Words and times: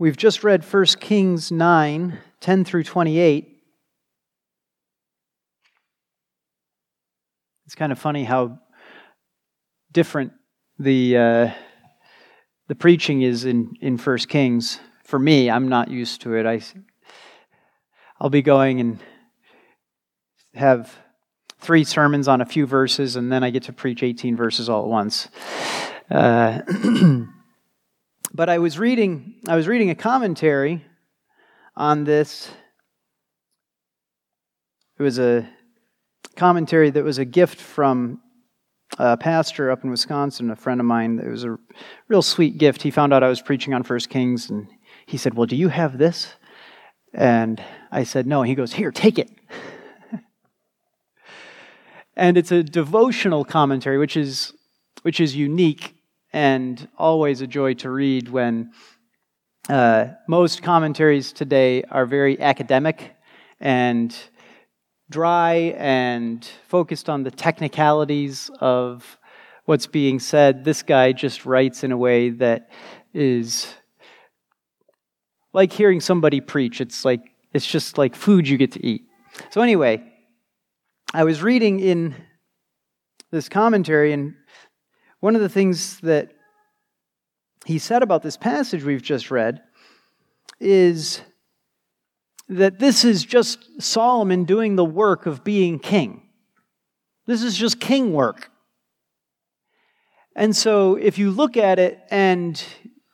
We've 0.00 0.16
just 0.16 0.44
read 0.44 0.64
1 0.64 0.84
Kings 1.00 1.50
9 1.50 2.18
10 2.40 2.64
through 2.64 2.84
28. 2.84 3.48
It's 7.66 7.74
kind 7.74 7.90
of 7.90 7.98
funny 7.98 8.22
how 8.22 8.60
different 9.90 10.32
the, 10.78 11.16
uh, 11.16 11.50
the 12.68 12.76
preaching 12.76 13.22
is 13.22 13.44
in, 13.44 13.74
in 13.80 13.98
1 13.98 14.18
Kings. 14.18 14.78
For 15.02 15.18
me, 15.18 15.50
I'm 15.50 15.66
not 15.66 15.90
used 15.90 16.20
to 16.20 16.36
it. 16.36 16.46
I, 16.46 16.60
I'll 18.20 18.30
be 18.30 18.42
going 18.42 18.78
and 18.78 19.00
have 20.54 20.96
three 21.58 21.82
sermons 21.82 22.28
on 22.28 22.40
a 22.40 22.46
few 22.46 22.66
verses, 22.66 23.16
and 23.16 23.32
then 23.32 23.42
I 23.42 23.50
get 23.50 23.64
to 23.64 23.72
preach 23.72 24.04
18 24.04 24.36
verses 24.36 24.68
all 24.68 24.84
at 24.84 24.88
once. 24.88 25.26
Uh, 26.08 26.60
but 28.38 28.48
I 28.48 28.58
was 28.58 28.78
reading, 28.78 29.34
I 29.48 29.56
was 29.56 29.66
reading 29.66 29.90
a 29.90 29.96
commentary 29.96 30.84
on 31.76 32.04
this. 32.04 32.48
It 34.96 35.02
was 35.02 35.18
a 35.18 35.50
commentary 36.36 36.90
that 36.90 37.02
was 37.02 37.18
a 37.18 37.24
gift 37.24 37.60
from 37.60 38.20
a 38.96 39.16
pastor 39.16 39.72
up 39.72 39.82
in 39.82 39.90
Wisconsin, 39.90 40.52
a 40.52 40.56
friend 40.56 40.78
of 40.78 40.86
mine. 40.86 41.18
It 41.18 41.28
was 41.28 41.42
a 41.42 41.58
real 42.06 42.22
sweet 42.22 42.58
gift. 42.58 42.82
He 42.82 42.92
found 42.92 43.12
out 43.12 43.24
I 43.24 43.28
was 43.28 43.42
preaching 43.42 43.74
on 43.74 43.82
First 43.82 44.08
Kings, 44.08 44.48
and 44.48 44.68
he 45.06 45.16
said, 45.16 45.34
"Well, 45.34 45.46
do 45.46 45.56
you 45.56 45.70
have 45.70 45.98
this?" 45.98 46.34
And 47.12 47.60
I 47.90 48.04
said, 48.04 48.28
"No." 48.28 48.42
And 48.42 48.48
He 48.48 48.54
goes, 48.54 48.74
"Here, 48.74 48.92
take 48.92 49.18
it." 49.18 49.32
and 52.16 52.38
it's 52.38 52.52
a 52.52 52.62
devotional 52.62 53.44
commentary, 53.44 53.98
which 53.98 54.16
is 54.16 54.52
which 55.02 55.18
is 55.18 55.34
unique 55.34 55.97
and 56.32 56.88
always 56.96 57.40
a 57.40 57.46
joy 57.46 57.74
to 57.74 57.90
read 57.90 58.28
when 58.28 58.72
uh, 59.68 60.08
most 60.26 60.62
commentaries 60.62 61.32
today 61.32 61.82
are 61.84 62.06
very 62.06 62.40
academic 62.40 63.14
and 63.60 64.16
dry 65.10 65.74
and 65.76 66.48
focused 66.68 67.08
on 67.08 67.22
the 67.22 67.30
technicalities 67.30 68.50
of 68.60 69.18
what's 69.64 69.86
being 69.86 70.18
said. 70.18 70.64
This 70.64 70.82
guy 70.82 71.12
just 71.12 71.44
writes 71.44 71.84
in 71.84 71.92
a 71.92 71.96
way 71.96 72.30
that 72.30 72.70
is 73.12 73.74
like 75.52 75.72
hearing 75.72 76.00
somebody 76.00 76.40
preach. 76.40 76.80
It's 76.80 77.04
like 77.04 77.20
it's 77.52 77.66
just 77.66 77.98
like 77.98 78.14
food 78.14 78.48
you 78.48 78.56
get 78.58 78.72
to 78.72 78.86
eat. 78.86 79.02
So 79.50 79.60
anyway, 79.60 80.02
I 81.14 81.24
was 81.24 81.42
reading 81.42 81.80
in 81.80 82.14
this 83.30 83.48
commentary 83.48 84.12
and 84.12 84.34
one 85.20 85.34
of 85.34 85.40
the 85.40 85.48
things 85.48 86.00
that 86.00 86.32
he 87.64 87.78
said 87.78 88.02
about 88.02 88.22
this 88.22 88.36
passage 88.36 88.84
we've 88.84 89.02
just 89.02 89.30
read 89.30 89.60
is 90.60 91.20
that 92.48 92.78
this 92.78 93.04
is 93.04 93.24
just 93.24 93.82
Solomon 93.82 94.44
doing 94.44 94.76
the 94.76 94.84
work 94.84 95.26
of 95.26 95.44
being 95.44 95.78
king. 95.78 96.22
This 97.26 97.42
is 97.42 97.56
just 97.56 97.78
king 97.78 98.12
work. 98.12 98.50
And 100.34 100.56
so 100.56 100.94
if 100.94 101.18
you 101.18 101.30
look 101.30 101.56
at 101.56 101.78
it 101.78 102.00
and 102.10 102.62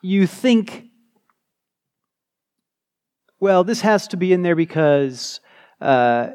you 0.02 0.26
think, 0.26 0.84
well, 3.40 3.64
this 3.64 3.80
has 3.80 4.06
to 4.08 4.16
be 4.16 4.32
in 4.32 4.42
there 4.42 4.54
because 4.54 5.40
uh, 5.80 6.28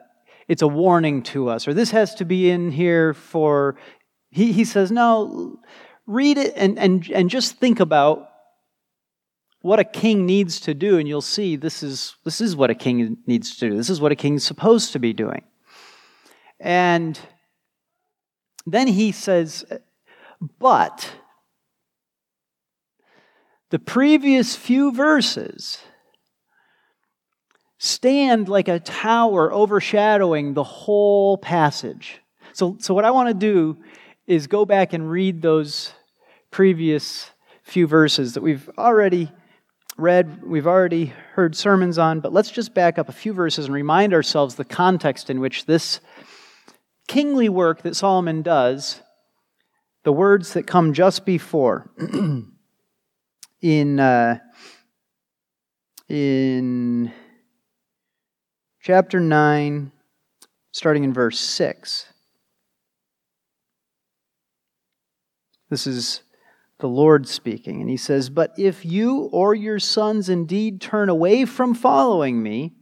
it's 0.47 0.63
a 0.63 0.67
warning 0.67 1.21
to 1.23 1.47
us, 1.47 1.67
or 1.67 1.73
this 1.73 1.91
has 1.91 2.15
to 2.15 2.25
be 2.25 2.49
in 2.49 2.71
here 2.71 3.13
for 3.13 3.77
he, 4.31 4.51
he 4.51 4.65
says, 4.65 4.91
no, 4.91 5.59
read 6.05 6.37
it 6.37 6.53
and, 6.55 6.77
and, 6.77 7.09
and 7.11 7.29
just 7.29 7.57
think 7.57 7.79
about 7.79 8.29
what 9.61 9.79
a 9.79 9.83
king 9.83 10.25
needs 10.25 10.61
to 10.61 10.73
do, 10.73 10.97
and 10.97 11.07
you'll 11.07 11.21
see 11.21 11.57
this 11.57 11.83
is, 11.83 12.15
this 12.23 12.39
is 12.39 12.55
what 12.55 12.69
a 12.69 12.75
king 12.75 13.17
needs 13.27 13.57
to 13.57 13.69
do. 13.69 13.75
This 13.75 13.89
is 13.89 13.99
what 13.99 14.11
a 14.11 14.15
king's 14.15 14.43
supposed 14.43 14.93
to 14.93 14.99
be 14.99 15.11
doing. 15.11 15.43
And 16.59 17.19
then 18.65 18.87
he 18.87 19.11
says, 19.11 19.65
but 20.59 21.11
the 23.69 23.79
previous 23.79 24.55
few 24.55 24.91
verses 24.93 25.79
stand 27.77 28.47
like 28.49 28.67
a 28.67 28.79
tower 28.79 29.51
overshadowing 29.53 30.53
the 30.53 30.63
whole 30.63 31.37
passage. 31.37 32.21
So, 32.53 32.77
so 32.79 32.93
what 32.93 33.05
I 33.05 33.11
want 33.11 33.27
to 33.27 33.33
do 33.33 33.77
is 34.29 34.45
go 34.45 34.63
back 34.63 34.93
and 34.93 35.09
read 35.09 35.41
those 35.41 35.91
previous 36.51 37.31
few 37.63 37.87
verses 37.87 38.35
that 38.35 38.41
we've 38.41 38.69
already 38.77 39.31
read, 39.97 40.43
we've 40.43 40.67
already 40.67 41.07
heard 41.33 41.55
sermons 41.55 41.97
on, 41.97 42.19
but 42.19 42.31
let's 42.31 42.51
just 42.51 42.75
back 42.75 42.99
up 42.99 43.09
a 43.09 43.11
few 43.11 43.33
verses 43.33 43.65
and 43.65 43.73
remind 43.73 44.13
ourselves 44.13 44.53
the 44.53 44.63
context 44.63 45.31
in 45.31 45.39
which 45.39 45.65
this 45.65 45.99
kingly 47.07 47.49
work 47.49 47.81
that 47.81 47.95
Solomon 47.95 48.43
does, 48.43 49.01
the 50.03 50.13
words 50.13 50.53
that 50.53 50.67
come 50.67 50.93
just 50.93 51.25
before, 51.25 51.89
in, 53.61 53.99
uh, 53.99 54.37
in 56.07 57.11
chapter 58.79 59.19
9, 59.19 59.91
starting 60.71 61.03
in 61.03 61.13
verse 61.13 61.39
6. 61.39 62.08
This 65.69 65.85
is 65.85 66.23
the 66.79 66.87
Lord 66.87 67.27
speaking. 67.27 67.81
And 67.81 67.89
he 67.89 67.97
says, 67.97 68.29
But 68.29 68.53
if 68.57 68.85
you 68.85 69.29
or 69.31 69.53
your 69.53 69.79
sons 69.79 70.29
indeed 70.29 70.81
turn 70.81 71.09
away 71.09 71.45
from 71.45 71.73
following 71.73 72.41
me, 72.41 72.73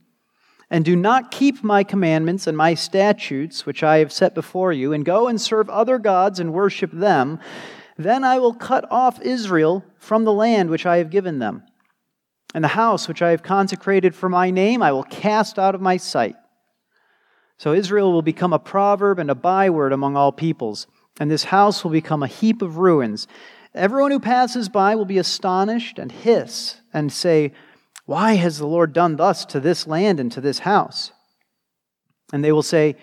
and 0.69 0.83
do 0.83 0.95
not 0.95 1.31
keep 1.31 1.63
my 1.63 1.83
commandments 1.83 2.45
and 2.45 2.57
my 2.57 2.73
statutes, 2.73 3.65
which 3.65 3.83
I 3.83 3.99
have 3.99 4.11
set 4.11 4.35
before 4.35 4.73
you, 4.73 4.91
and 4.93 5.05
go 5.05 5.27
and 5.27 5.39
serve 5.39 5.69
other 5.69 5.97
gods 5.97 6.39
and 6.39 6.53
worship 6.53 6.91
them, 6.91 7.39
then 7.97 8.23
I 8.23 8.39
will 8.39 8.53
cut 8.53 8.85
off 8.91 9.21
Israel 9.21 9.83
from 9.97 10.25
the 10.25 10.33
land 10.33 10.69
which 10.69 10.85
I 10.85 10.97
have 10.97 11.09
given 11.09 11.39
them. 11.39 11.63
And 12.53 12.63
the 12.63 12.69
house 12.69 13.07
which 13.07 13.21
I 13.21 13.31
have 13.31 13.43
consecrated 13.43 14.13
for 14.13 14.29
my 14.29 14.51
name 14.51 14.81
I 14.81 14.91
will 14.91 15.03
cast 15.03 15.57
out 15.57 15.75
of 15.75 15.81
my 15.81 15.97
sight. 15.97 16.35
So 17.57 17.73
Israel 17.73 18.11
will 18.11 18.21
become 18.21 18.53
a 18.53 18.59
proverb 18.59 19.19
and 19.19 19.31
a 19.31 19.35
byword 19.35 19.93
among 19.93 20.15
all 20.15 20.31
peoples 20.31 20.85
and 21.19 21.31
this 21.31 21.45
house 21.45 21.83
will 21.83 21.91
become 21.91 22.23
a 22.23 22.27
heap 22.27 22.61
of 22.61 22.77
ruins. 22.77 23.27
Everyone 23.73 24.11
who 24.11 24.19
passes 24.19 24.69
by 24.69 24.95
will 24.95 25.05
be 25.05 25.17
astonished 25.17 25.99
and 25.99 26.11
hiss 26.11 26.81
and 26.93 27.11
say, 27.11 27.53
Why 28.05 28.33
has 28.33 28.57
the 28.57 28.67
Lord 28.67 28.93
done 28.93 29.15
thus 29.15 29.45
to 29.45 29.59
this 29.59 29.87
land 29.87 30.19
and 30.19 30.31
to 30.31 30.41
this 30.41 30.59
house? 30.59 31.11
And 32.31 32.43
they 32.43 32.51
will 32.51 32.63
say, 32.63 32.95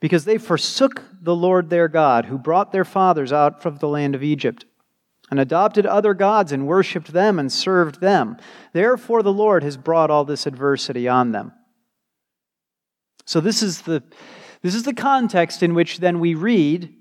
Because 0.00 0.24
they 0.24 0.38
forsook 0.38 1.02
the 1.20 1.34
Lord 1.34 1.70
their 1.70 1.88
God, 1.88 2.26
who 2.26 2.38
brought 2.38 2.72
their 2.72 2.84
fathers 2.84 3.32
out 3.32 3.62
from 3.62 3.76
the 3.76 3.88
land 3.88 4.14
of 4.14 4.22
Egypt, 4.22 4.64
and 5.30 5.38
adopted 5.38 5.86
other 5.86 6.12
gods 6.12 6.50
and 6.50 6.66
worshipped 6.66 7.12
them 7.12 7.38
and 7.38 7.52
served 7.52 8.00
them. 8.00 8.36
Therefore, 8.72 9.22
the 9.22 9.32
Lord 9.32 9.62
has 9.62 9.76
brought 9.76 10.10
all 10.10 10.24
this 10.24 10.46
adversity 10.46 11.06
on 11.08 11.32
them. 11.32 11.52
So, 13.26 13.40
this 13.40 13.62
is 13.62 13.82
the, 13.82 14.02
this 14.62 14.74
is 14.74 14.82
the 14.82 14.94
context 14.94 15.62
in 15.62 15.74
which 15.74 15.98
then 15.98 16.18
we 16.18 16.34
read 16.34 16.92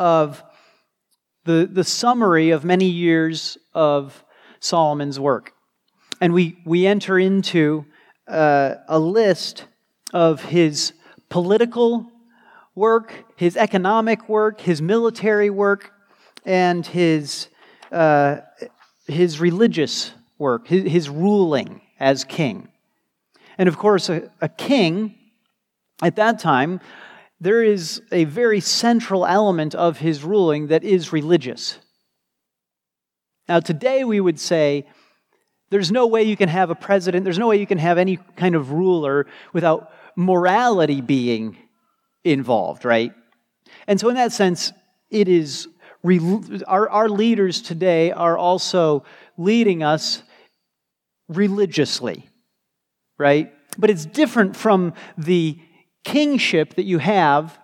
of 0.00 0.42
the, 1.44 1.68
the 1.70 1.84
summary 1.84 2.50
of 2.50 2.64
many 2.64 2.86
years 2.86 3.58
of 3.74 4.24
Solomon's 4.58 5.20
work. 5.20 5.52
And 6.22 6.32
we, 6.32 6.56
we 6.64 6.86
enter 6.86 7.18
into 7.18 7.84
uh, 8.26 8.76
a 8.88 8.98
list 8.98 9.66
of 10.14 10.42
his 10.42 10.94
political 11.28 12.10
work, 12.74 13.12
his 13.36 13.58
economic 13.58 14.26
work, 14.26 14.62
his 14.62 14.80
military 14.80 15.50
work, 15.50 15.92
and 16.46 16.86
his, 16.86 17.48
uh, 17.92 18.38
his 19.06 19.38
religious 19.38 20.12
work, 20.38 20.66
his, 20.66 20.90
his, 20.90 21.10
ruling 21.10 21.82
as 21.98 22.24
king. 22.24 22.68
And 23.58 23.68
of 23.68 23.76
course, 23.76 24.08
a, 24.08 24.30
a 24.40 24.48
king 24.48 25.14
at 26.02 26.16
that 26.16 26.38
time 26.38 26.80
there 27.40 27.62
is 27.62 28.02
a 28.12 28.24
very 28.24 28.60
central 28.60 29.24
element 29.26 29.74
of 29.74 29.98
his 29.98 30.22
ruling 30.22 30.66
that 30.66 30.84
is 30.84 31.12
religious. 31.12 31.78
Now, 33.48 33.60
today 33.60 34.04
we 34.04 34.20
would 34.20 34.38
say 34.38 34.86
there's 35.70 35.90
no 35.90 36.06
way 36.06 36.22
you 36.24 36.36
can 36.36 36.48
have 36.48 36.70
a 36.70 36.74
president, 36.74 37.24
there's 37.24 37.38
no 37.38 37.48
way 37.48 37.58
you 37.58 37.66
can 37.66 37.78
have 37.78 37.96
any 37.96 38.18
kind 38.36 38.54
of 38.54 38.72
ruler 38.72 39.26
without 39.52 39.92
morality 40.16 41.00
being 41.00 41.56
involved, 42.24 42.84
right? 42.84 43.12
And 43.86 43.98
so, 43.98 44.08
in 44.08 44.16
that 44.16 44.32
sense, 44.32 44.72
it 45.10 45.28
is 45.28 45.68
our, 46.66 46.88
our 46.88 47.08
leaders 47.08 47.60
today 47.60 48.10
are 48.10 48.36
also 48.36 49.04
leading 49.36 49.82
us 49.82 50.22
religiously, 51.28 52.28
right? 53.18 53.52
But 53.78 53.90
it's 53.90 54.06
different 54.06 54.56
from 54.56 54.94
the 55.16 55.58
kingship 56.04 56.74
that 56.74 56.84
you 56.84 56.98
have 56.98 57.58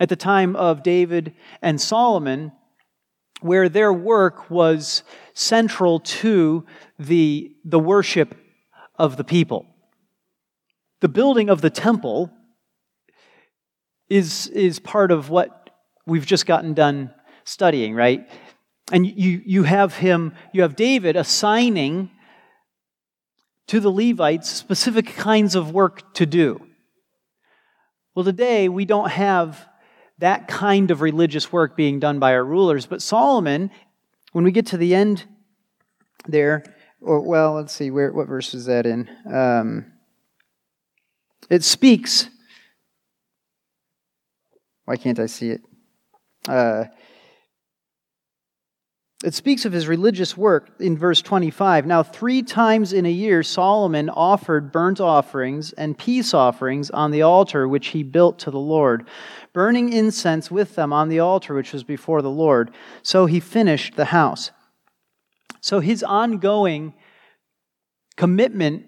at 0.00 0.08
the 0.08 0.16
time 0.16 0.56
of 0.56 0.82
David 0.82 1.34
and 1.62 1.80
Solomon, 1.80 2.52
where 3.40 3.68
their 3.68 3.92
work 3.92 4.50
was 4.50 5.02
central 5.32 6.00
to 6.00 6.64
the, 6.98 7.52
the 7.64 7.78
worship 7.78 8.36
of 8.96 9.16
the 9.16 9.24
people. 9.24 9.66
The 11.00 11.08
building 11.08 11.48
of 11.48 11.60
the 11.60 11.70
temple 11.70 12.30
is, 14.08 14.48
is 14.48 14.78
part 14.78 15.10
of 15.10 15.30
what 15.30 15.70
we've 16.06 16.26
just 16.26 16.46
gotten 16.46 16.74
done 16.74 17.14
studying, 17.44 17.94
right? 17.94 18.28
And 18.90 19.06
you, 19.06 19.42
you 19.44 19.62
have 19.64 19.96
him, 19.96 20.34
you 20.52 20.62
have 20.62 20.76
David 20.76 21.14
assigning 21.16 22.10
to 23.68 23.80
the 23.80 23.90
Levites 23.90 24.48
specific 24.50 25.06
kinds 25.06 25.54
of 25.54 25.72
work 25.72 26.14
to 26.14 26.26
do. 26.26 26.67
Well, 28.18 28.24
today 28.24 28.68
we 28.68 28.84
don't 28.84 29.10
have 29.10 29.68
that 30.18 30.48
kind 30.48 30.90
of 30.90 31.02
religious 31.02 31.52
work 31.52 31.76
being 31.76 32.00
done 32.00 32.18
by 32.18 32.32
our 32.32 32.44
rulers, 32.44 32.84
but 32.84 33.00
Solomon, 33.00 33.70
when 34.32 34.42
we 34.42 34.50
get 34.50 34.66
to 34.66 34.76
the 34.76 34.92
end 34.92 35.24
there, 36.26 36.64
or 37.00 37.20
well, 37.20 37.54
let's 37.54 37.72
see, 37.72 37.92
where 37.92 38.10
what 38.12 38.26
verse 38.26 38.54
is 38.54 38.64
that 38.64 38.86
in? 38.86 39.08
Um, 39.32 39.92
it 41.48 41.62
speaks. 41.62 42.28
Why 44.84 44.96
can't 44.96 45.20
I 45.20 45.26
see 45.26 45.50
it? 45.50 45.60
Uh, 46.48 46.86
it 49.24 49.34
speaks 49.34 49.64
of 49.64 49.72
his 49.72 49.88
religious 49.88 50.36
work 50.36 50.70
in 50.78 50.96
verse 50.96 51.20
25. 51.22 51.86
Now, 51.86 52.04
three 52.04 52.40
times 52.40 52.92
in 52.92 53.04
a 53.04 53.10
year, 53.10 53.42
Solomon 53.42 54.08
offered 54.10 54.70
burnt 54.70 55.00
offerings 55.00 55.72
and 55.72 55.98
peace 55.98 56.32
offerings 56.32 56.88
on 56.90 57.10
the 57.10 57.22
altar 57.22 57.66
which 57.66 57.88
he 57.88 58.04
built 58.04 58.38
to 58.40 58.52
the 58.52 58.60
Lord, 58.60 59.08
burning 59.52 59.92
incense 59.92 60.52
with 60.52 60.76
them 60.76 60.92
on 60.92 61.08
the 61.08 61.18
altar 61.18 61.52
which 61.54 61.72
was 61.72 61.82
before 61.82 62.22
the 62.22 62.30
Lord. 62.30 62.70
So 63.02 63.26
he 63.26 63.40
finished 63.40 63.96
the 63.96 64.04
house. 64.04 64.52
So 65.60 65.80
his 65.80 66.04
ongoing 66.04 66.94
commitment 68.16 68.86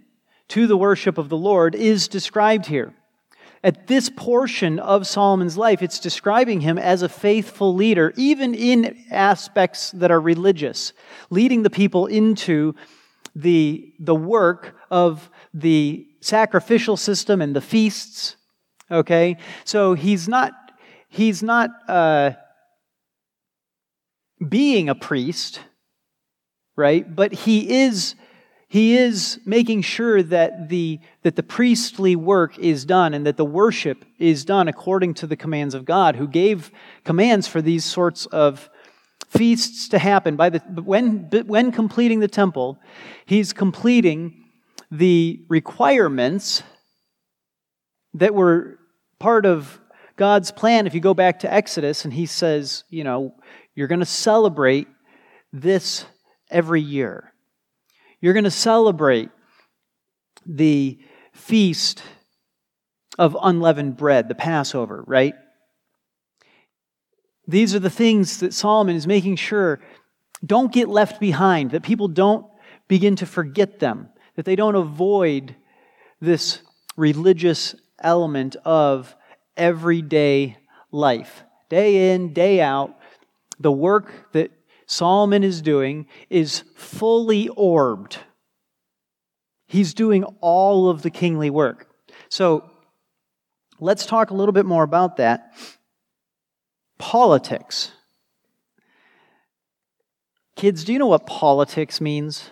to 0.48 0.68
the 0.68 0.76
worship 0.76 1.18
of 1.18 1.28
the 1.28 1.36
Lord 1.36 1.74
is 1.74 2.06
described 2.06 2.66
here 2.66 2.94
at 3.62 3.86
this 3.86 4.08
portion 4.08 4.78
of 4.78 5.06
Solomon's 5.06 5.56
life, 5.56 5.82
it's 5.82 6.00
describing 6.00 6.62
him 6.62 6.78
as 6.78 7.02
a 7.02 7.08
faithful 7.08 7.74
leader, 7.74 8.12
even 8.16 8.54
in 8.54 8.96
aspects 9.10 9.90
that 9.92 10.10
are 10.10 10.20
religious, 10.20 10.94
leading 11.28 11.62
the 11.62 11.70
people 11.70 12.06
into 12.06 12.74
the, 13.36 13.92
the 13.98 14.14
work 14.14 14.76
of 14.90 15.30
the 15.52 16.06
sacrificial 16.20 16.96
system 16.96 17.42
and 17.42 17.54
the 17.54 17.60
feasts. 17.60 18.36
Okay? 18.90 19.36
So 19.64 19.92
he's 19.94 20.26
not, 20.26 20.52
he's 21.08 21.42
not 21.42 21.70
uh, 21.86 22.32
being 24.46 24.88
a 24.88 24.94
priest, 24.94 25.60
right? 26.76 27.14
But 27.14 27.32
he 27.32 27.82
is 27.82 28.14
he 28.70 28.96
is 28.96 29.40
making 29.44 29.82
sure 29.82 30.22
that 30.22 30.68
the, 30.68 31.00
that 31.22 31.34
the 31.34 31.42
priestly 31.42 32.14
work 32.14 32.56
is 32.56 32.84
done 32.84 33.14
and 33.14 33.26
that 33.26 33.36
the 33.36 33.44
worship 33.44 34.04
is 34.16 34.44
done 34.44 34.68
according 34.68 35.14
to 35.14 35.26
the 35.26 35.34
commands 35.34 35.74
of 35.74 35.84
God, 35.84 36.14
who 36.14 36.28
gave 36.28 36.70
commands 37.04 37.48
for 37.48 37.60
these 37.60 37.84
sorts 37.84 38.26
of 38.26 38.70
feasts 39.28 39.88
to 39.88 39.98
happen. 39.98 40.36
By 40.36 40.50
the, 40.50 40.60
when, 40.84 41.28
when 41.46 41.72
completing 41.72 42.20
the 42.20 42.28
temple, 42.28 42.78
he's 43.26 43.52
completing 43.52 44.44
the 44.88 45.40
requirements 45.48 46.62
that 48.14 48.36
were 48.36 48.78
part 49.18 49.46
of 49.46 49.80
God's 50.14 50.52
plan. 50.52 50.86
If 50.86 50.94
you 50.94 51.00
go 51.00 51.12
back 51.12 51.40
to 51.40 51.52
Exodus, 51.52 52.04
and 52.04 52.14
he 52.14 52.24
says, 52.24 52.84
you 52.88 53.02
know, 53.02 53.34
you're 53.74 53.88
going 53.88 53.98
to 53.98 54.06
celebrate 54.06 54.86
this 55.52 56.04
every 56.52 56.80
year. 56.80 57.29
You're 58.20 58.34
going 58.34 58.44
to 58.44 58.50
celebrate 58.50 59.30
the 60.44 60.98
feast 61.32 62.02
of 63.18 63.36
unleavened 63.40 63.96
bread, 63.96 64.28
the 64.28 64.34
Passover, 64.34 65.04
right? 65.06 65.34
These 67.46 67.74
are 67.74 67.80
the 67.80 67.90
things 67.90 68.40
that 68.40 68.54
Solomon 68.54 68.96
is 68.96 69.06
making 69.06 69.36
sure 69.36 69.80
don't 70.44 70.72
get 70.72 70.88
left 70.88 71.20
behind, 71.20 71.72
that 71.72 71.82
people 71.82 72.08
don't 72.08 72.46
begin 72.88 73.16
to 73.16 73.26
forget 73.26 73.78
them, 73.78 74.08
that 74.36 74.44
they 74.44 74.56
don't 74.56 74.74
avoid 74.74 75.54
this 76.20 76.60
religious 76.96 77.74
element 78.00 78.56
of 78.64 79.14
everyday 79.56 80.56
life. 80.90 81.44
Day 81.68 82.12
in, 82.12 82.32
day 82.32 82.60
out, 82.60 82.96
the 83.58 83.72
work 83.72 84.32
that 84.32 84.50
Solomon 84.90 85.44
is 85.44 85.62
doing 85.62 86.06
is 86.30 86.64
fully 86.74 87.46
orbed. 87.50 88.18
He's 89.68 89.94
doing 89.94 90.24
all 90.40 90.90
of 90.90 91.02
the 91.02 91.10
kingly 91.10 91.48
work. 91.48 91.86
So 92.28 92.68
let's 93.78 94.04
talk 94.04 94.30
a 94.30 94.34
little 94.34 94.52
bit 94.52 94.66
more 94.66 94.82
about 94.82 95.18
that. 95.18 95.52
Politics. 96.98 97.92
Kids, 100.56 100.82
do 100.82 100.92
you 100.92 100.98
know 100.98 101.06
what 101.06 101.24
politics 101.24 102.00
means? 102.00 102.50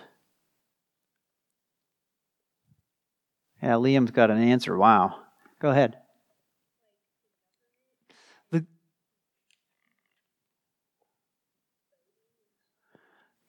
Yeah, 3.61 3.73
Liam's 3.73 4.13
got 4.13 4.31
an 4.31 4.41
answer. 4.41 4.79
Wow. 4.79 5.17
Go 5.61 5.71
ahead. 5.71 5.97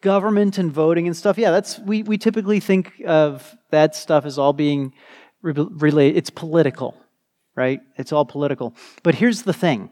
Government 0.01 0.57
and 0.57 0.71
voting 0.71 1.07
and 1.07 1.15
stuff, 1.15 1.37
yeah, 1.37 1.51
that's 1.51 1.79
we, 1.79 2.03
we 2.03 2.17
typically 2.17 2.59
think 2.59 3.01
of 3.05 3.55
that 3.71 3.95
stuff 3.95 4.25
as 4.25 4.37
all 4.37 4.53
being 4.53 4.93
re- 5.41 5.53
related. 5.53 6.17
It's 6.17 6.29
political, 6.29 6.95
right? 7.55 7.81
It's 7.97 8.11
all 8.11 8.25
political. 8.25 8.75
But 9.03 9.15
here's 9.15 9.43
the 9.43 9.53
thing. 9.53 9.89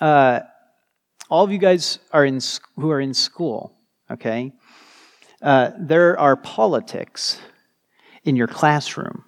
Uh, 0.00 0.40
all 1.28 1.44
of 1.44 1.52
you 1.52 1.58
guys 1.58 1.98
are 2.12 2.24
in 2.24 2.40
who 2.76 2.90
are 2.90 3.00
in 3.00 3.14
school, 3.14 3.76
okay? 4.10 4.52
Uh, 5.40 5.70
there 5.78 6.18
are 6.18 6.36
politics 6.36 7.38
in 8.24 8.36
your 8.36 8.46
classroom. 8.46 9.24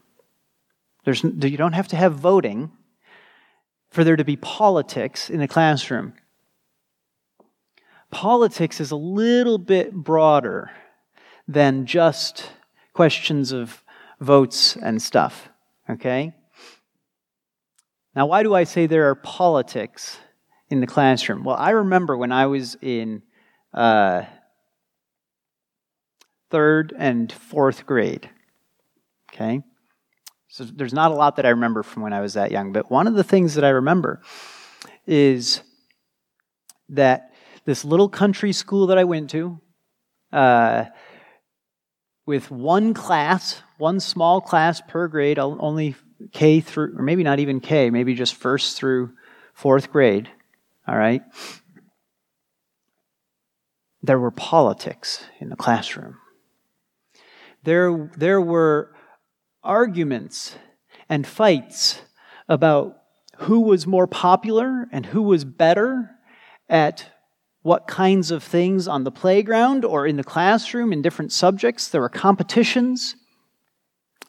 There's, 1.05 1.25
you 1.25 1.57
don't 1.57 1.73
have 1.73 1.89
to 1.89 1.97
have 1.97 2.15
voting 2.15 2.71
for 3.91 4.05
there 4.05 4.17
to 4.17 4.25
be 4.25 4.37
politics 4.37 5.31
in 5.31 5.41
the 5.41 5.49
classroom 5.49 6.15
politics 8.13 8.81
is 8.81 8.93
a 8.93 8.97
little 8.97 9.59
bit 9.59 9.93
broader 9.93 10.71
than 11.49 11.87
just 11.87 12.53
questions 12.93 13.51
of 13.51 13.83
votes 14.21 14.77
and 14.77 15.03
stuff, 15.03 15.49
okay? 15.91 16.33
Now, 18.15 18.27
why 18.27 18.43
do 18.43 18.55
I 18.55 18.65
say 18.65 18.87
there 18.87 19.09
are 19.09 19.15
politics 19.15 20.19
in 20.69 20.81
the 20.81 20.87
classroom? 20.87 21.43
Well, 21.43 21.57
I 21.57 21.71
remember 21.71 22.17
when 22.17 22.31
I 22.31 22.47
was 22.47 22.77
in 22.81 23.23
uh, 23.73 24.23
third 26.51 26.95
and 26.97 27.33
fourth 27.33 27.87
grade, 27.87 28.29
okay? 29.33 29.63
So 30.49 30.65
there's 30.65 30.93
not 30.93 31.11
a 31.11 31.15
lot 31.15 31.37
that 31.37 31.47
I 31.47 31.51
remember 31.51 31.83
from 31.83 32.03
when 32.03 32.13
I 32.13 32.21
was 32.21 32.35
that 32.35 32.51
young, 32.51 32.73
but 32.73 32.91
one 32.91 33.07
of 33.07 33.15
the 33.15 33.25
things 33.25 33.55
that 33.55 33.65
I 33.65 33.71
remember 33.71 34.21
is 35.07 35.63
that 36.91 37.32
this 37.65 37.85
little 37.85 38.09
country 38.09 38.53
school 38.53 38.89
that 38.89 38.99
I 38.99 39.05
went 39.05 39.31
to, 39.31 39.61
uh, 40.33 40.87
with 42.27 42.51
one 42.51 42.95
class, 42.95 43.63
one 43.79 44.01
small 44.01 44.41
class 44.41 44.81
per 44.81 45.09
grade, 45.09 45.39
only 45.39 45.95
K 46.33 46.61
through, 46.61 46.97
or 46.97 47.03
maybe 47.03 47.23
not 47.23 47.41
even 47.41 47.61
K, 47.61 47.91
maybe 47.91 48.15
just 48.15 48.35
first 48.35 48.77
through 48.77 49.13
fourth 49.55 49.91
grade. 49.91 50.29
All 50.87 50.97
right? 50.97 51.23
There 54.03 54.19
were 54.19 54.31
politics 54.31 55.25
in 55.41 55.49
the 55.49 55.57
classroom. 55.57 56.19
There, 57.65 58.11
there 58.17 58.41
were 58.41 58.93
arguments 59.63 60.57
and 61.09 61.27
fights 61.27 62.03
about 62.49 62.99
who 63.39 63.61
was 63.61 63.87
more 63.87 64.07
popular 64.07 64.89
and 64.93 65.07
who 65.07 65.23
was 65.23 65.45
better 65.45 66.11
at 66.69 67.12
what 67.63 67.87
kinds 67.87 68.31
of 68.31 68.43
things 68.43 68.89
on 68.89 69.05
the 69.05 69.11
playground 69.11 69.85
or 69.85 70.07
in 70.07 70.17
the 70.17 70.25
classroom 70.25 70.93
in 70.93 71.01
different 71.01 71.33
subjects. 71.33 71.89
There 71.89 72.01
were 72.01 72.09
competitions, 72.09 73.17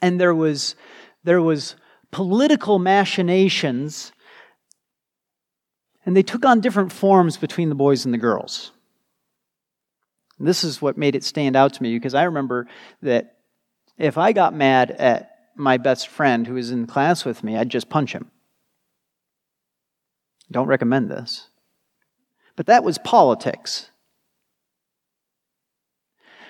and 0.02 0.22
there 0.22 0.36
was, 0.36 0.75
there 1.24 1.42
was 1.42 1.75
political 2.12 2.78
machinations, 2.78 4.12
and 6.06 6.16
they 6.16 6.24
took 6.24 6.46
on 6.46 6.62
different 6.62 6.92
forms 6.92 7.38
between 7.38 7.70
the 7.70 7.75
boys 7.75 8.06
and 8.06 8.13
the 8.13 8.20
girls. 8.20 8.72
And 10.38 10.48
this 10.48 10.63
is 10.63 10.82
what 10.82 10.98
made 10.98 11.16
it 11.16 11.24
stand 11.24 11.56
out 11.56 11.74
to 11.74 11.84
me 11.84 11.96
because 11.96 12.13
I 12.13 12.24
remember 12.24 12.68
that 13.02 13.38
if 13.98 14.18
I 14.18 14.34
got 14.34 14.54
mad 14.54 14.92
at 14.92 15.30
my 15.56 15.78
best 15.78 16.08
friend 16.08 16.46
who 16.46 16.56
was 16.56 16.72
in 16.72 16.88
class 16.88 17.25
with 17.25 17.44
me, 17.44 17.56
I'd 17.58 17.70
just 17.70 17.90
punch 17.90 18.13
him. 18.13 18.30
Don't 20.52 20.68
recommend 20.68 21.10
this. 21.10 21.48
But 22.56 22.68
that 22.68 22.84
was 22.84 22.98
politics. 22.98 23.90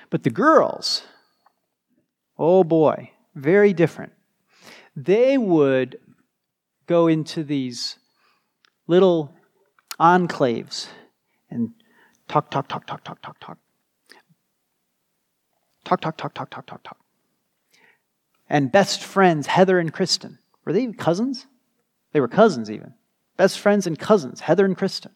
But 0.09 0.23
the 0.23 0.29
girls, 0.29 1.03
oh 2.37 2.63
boy, 2.63 3.11
very 3.35 3.73
different. 3.73 4.13
They 4.95 5.37
would 5.37 5.99
go 6.85 7.07
into 7.07 7.43
these 7.43 7.97
little 8.87 9.33
enclaves 9.99 10.87
and 11.49 11.71
talk, 12.27 12.51
talk, 12.51 12.67
talk, 12.67 12.85
talk, 12.85 13.03
talk, 13.03 13.21
talk, 13.21 13.39
talk. 13.39 13.57
Talk, 15.83 16.01
talk, 16.01 16.17
talk, 16.17 16.33
talk, 16.33 16.49
talk, 16.49 16.65
talk, 16.65 16.83
talk. 16.83 16.97
And 18.49 18.71
best 18.71 19.03
friends, 19.03 19.47
Heather 19.47 19.79
and 19.79 19.91
Kristen. 19.91 20.39
Were 20.65 20.73
they 20.73 20.87
cousins? 20.91 21.47
They 22.11 22.19
were 22.19 22.27
cousins, 22.27 22.69
even. 22.69 22.93
Best 23.35 23.59
friends 23.59 23.87
and 23.87 23.97
cousins, 23.97 24.41
Heather 24.41 24.65
and 24.65 24.77
Kristen. 24.77 25.11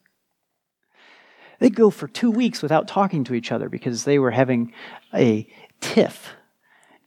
They'd 1.58 1.74
go 1.74 1.90
for 1.90 2.06
two 2.06 2.30
weeks 2.30 2.62
without 2.62 2.86
talking 2.86 3.24
to 3.24 3.34
each 3.34 3.50
other 3.50 3.68
because 3.68 4.04
they 4.04 4.18
were 4.18 4.30
having 4.30 4.72
a 5.12 5.46
tiff, 5.80 6.34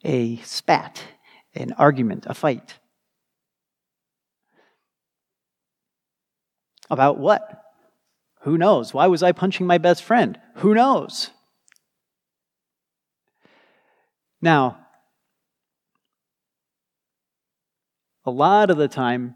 a 0.03 0.37
spat, 0.37 1.03
an 1.55 1.73
argument, 1.73 2.25
a 2.27 2.33
fight. 2.33 2.77
About 6.89 7.17
what? 7.17 7.63
Who 8.41 8.57
knows? 8.57 8.93
Why 8.93 9.07
was 9.07 9.23
I 9.23 9.31
punching 9.31 9.65
my 9.65 9.77
best 9.77 10.03
friend? 10.03 10.37
Who 10.55 10.73
knows? 10.73 11.29
Now, 14.41 14.79
a 18.25 18.31
lot 18.31 18.69
of 18.69 18.77
the 18.77 18.87
time, 18.87 19.35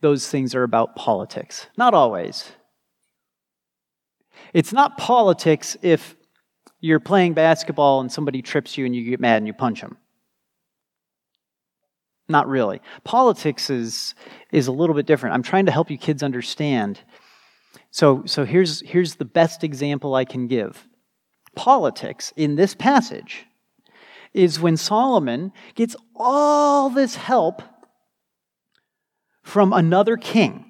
those 0.00 0.28
things 0.28 0.54
are 0.54 0.62
about 0.62 0.94
politics. 0.94 1.66
Not 1.76 1.94
always. 1.94 2.52
It's 4.52 4.72
not 4.72 4.98
politics 4.98 5.76
if 5.82 6.16
you're 6.80 7.00
playing 7.00 7.34
basketball 7.34 8.00
and 8.00 8.10
somebody 8.10 8.42
trips 8.42 8.76
you 8.76 8.84
and 8.84 8.94
you 8.94 9.08
get 9.08 9.20
mad 9.20 9.38
and 9.38 9.46
you 9.46 9.52
punch 9.52 9.80
them. 9.80 9.96
Not 12.28 12.48
really. 12.48 12.80
Politics 13.04 13.70
is, 13.70 14.14
is 14.52 14.66
a 14.66 14.72
little 14.72 14.94
bit 14.94 15.06
different. 15.06 15.34
I'm 15.34 15.42
trying 15.42 15.66
to 15.66 15.72
help 15.72 15.90
you 15.90 15.98
kids 15.98 16.22
understand. 16.22 17.00
So, 17.90 18.22
so 18.26 18.44
here's, 18.44 18.80
here's 18.80 19.16
the 19.16 19.24
best 19.24 19.64
example 19.64 20.14
I 20.14 20.24
can 20.24 20.46
give. 20.46 20.88
Politics 21.54 22.32
in 22.36 22.56
this 22.56 22.74
passage 22.74 23.46
is 24.32 24.58
when 24.58 24.76
Solomon 24.76 25.52
gets 25.74 25.94
all 26.16 26.88
this 26.88 27.16
help 27.16 27.62
from 29.42 29.72
another 29.72 30.16
king. 30.16 30.64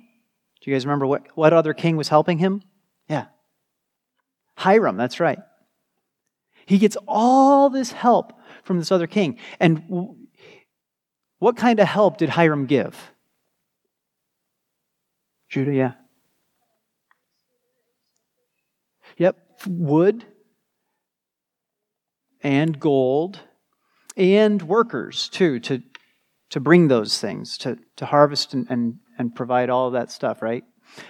Do 0.61 0.71
you 0.71 0.75
guys 0.75 0.85
remember 0.85 1.07
what, 1.07 1.27
what 1.35 1.53
other 1.53 1.75
king 1.75 1.97
was 1.97 2.09
helping 2.09 2.39
him? 2.39 2.63
Yeah. 3.09 3.27
Hiram, 4.57 4.97
that's 4.97 5.21
right. 5.21 5.39
He 6.67 6.79
gets 6.79 6.97
all 7.07 7.71
this 7.71 7.93
help 7.93 8.33
from 8.63 8.79
this 8.79 8.93
other 8.93 9.07
king. 9.07 9.39
And 9.59 10.17
what 11.39 11.57
kind 11.57 11.81
of 11.81 11.89
help 11.89 12.19
did 12.19 12.29
Hiram 12.29 12.67
give? 12.67 13.13
Judah, 15.49 15.75
yeah. 15.75 15.93
Yep, 19.19 19.37
wood 19.67 20.25
and 22.43 22.79
gold 22.81 23.41
and 24.17 24.63
workers 24.63 25.29
too 25.29 25.61
to, 25.61 25.83
to 26.51 26.61
bring 26.61 26.89
those 26.89 27.21
things, 27.21 27.59
to, 27.59 27.79
to 27.97 28.07
harvest 28.07 28.55
and, 28.55 28.67
and, 28.71 28.95
and 29.19 29.35
provide 29.35 29.69
all 29.71 29.89
of 29.89 29.93
that 29.93 30.11
stuff, 30.11 30.43
right? 30.43 30.65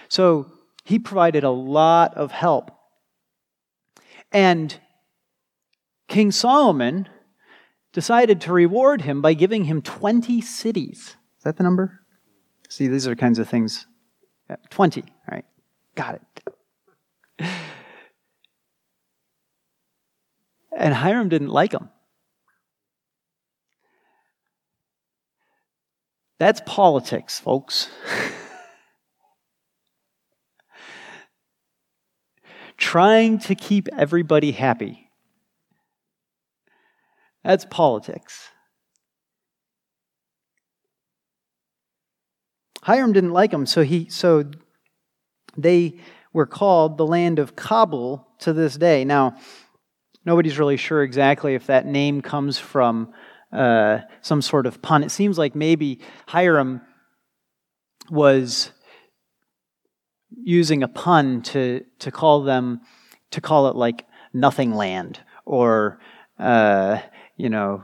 So 0.09 0.51
he 0.83 0.99
provided 0.99 1.43
a 1.43 1.49
lot 1.49 2.15
of 2.15 2.31
help. 2.31 2.71
And 4.33 4.77
King 6.07 6.31
Solomon 6.31 7.07
decided 7.93 8.41
to 8.41 8.51
reward 8.51 9.01
him 9.01 9.21
by 9.21 9.35
giving 9.35 9.65
him 9.65 9.81
20 9.81 10.41
cities. 10.41 11.15
Is 11.37 11.43
that 11.43 11.57
the 11.57 11.63
number? 11.63 12.01
See, 12.67 12.87
these 12.87 13.07
are 13.07 13.15
kinds 13.15 13.37
of 13.37 13.47
things. 13.47 13.85
Yeah, 14.49 14.55
20, 14.71 15.01
all 15.01 15.07
right. 15.31 15.45
Got 15.95 16.15
it. 16.15 16.43
And 20.75 20.93
Hiram 20.93 21.29
didn't 21.29 21.49
like 21.49 21.71
them. 21.71 21.89
That's 26.39 26.61
politics, 26.65 27.39
folks. 27.39 27.89
Trying 32.77 33.39
to 33.39 33.55
keep 33.55 33.87
everybody 33.97 34.51
happy. 34.51 35.09
That's 37.43 37.65
politics. 37.65 38.49
Hiram 42.83 43.13
didn't 43.13 43.31
like 43.31 43.51
them, 43.51 43.65
so 43.65 43.81
he 43.81 44.09
so 44.09 44.43
they 45.55 45.99
were 46.33 46.45
called 46.45 46.97
the 46.97 47.05
land 47.05 47.39
of 47.39 47.55
Kabul 47.55 48.27
to 48.39 48.53
this 48.53 48.75
day. 48.75 49.05
Now, 49.05 49.37
nobody's 50.25 50.59
really 50.59 50.77
sure 50.77 51.03
exactly 51.03 51.55
if 51.55 51.67
that 51.67 51.85
name 51.85 52.21
comes 52.21 52.57
from 52.57 53.13
uh, 53.51 53.99
some 54.21 54.41
sort 54.41 54.65
of 54.65 54.81
pun. 54.81 55.03
It 55.03 55.11
seems 55.11 55.37
like 55.37 55.55
maybe 55.55 56.01
Hiram 56.27 56.81
was 58.09 58.71
using 60.43 60.83
a 60.83 60.87
pun 60.87 61.41
to, 61.43 61.83
to 61.99 62.11
call 62.11 62.43
them, 62.43 62.81
to 63.31 63.41
call 63.41 63.67
it 63.67 63.75
like 63.75 64.05
nothing 64.33 64.73
land 64.73 65.19
or, 65.45 65.99
uh, 66.39 66.99
you 67.37 67.49
know, 67.49 67.83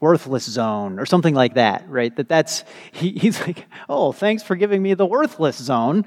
worthless 0.00 0.44
zone 0.44 0.98
or 0.98 1.06
something 1.06 1.34
like 1.34 1.54
that, 1.54 1.88
right? 1.88 2.14
That 2.16 2.28
that's, 2.28 2.64
he, 2.92 3.12
he's 3.12 3.40
like, 3.40 3.66
oh, 3.88 4.12
thanks 4.12 4.42
for 4.42 4.56
giving 4.56 4.82
me 4.82 4.94
the 4.94 5.06
worthless 5.06 5.56
zone. 5.56 6.04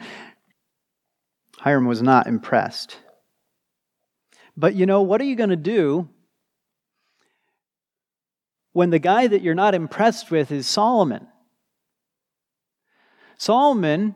Hiram 1.60 1.86
was 1.86 2.02
not 2.02 2.28
impressed. 2.28 2.98
But 4.56 4.76
you 4.76 4.86
know, 4.86 5.02
what 5.02 5.22
are 5.22 5.26
you 5.26 5.36
going 5.36 5.52
to 5.52 5.56
do 5.56 6.10
when 8.74 8.90
the 8.90 9.00
guy 9.00 9.28
that 9.28 9.42
you're 9.42 9.56
not 9.56 9.76
impressed 9.76 10.32
with 10.32 10.52
is 10.52 10.68
Solomon? 10.68 11.28
Solomon, 13.38 14.16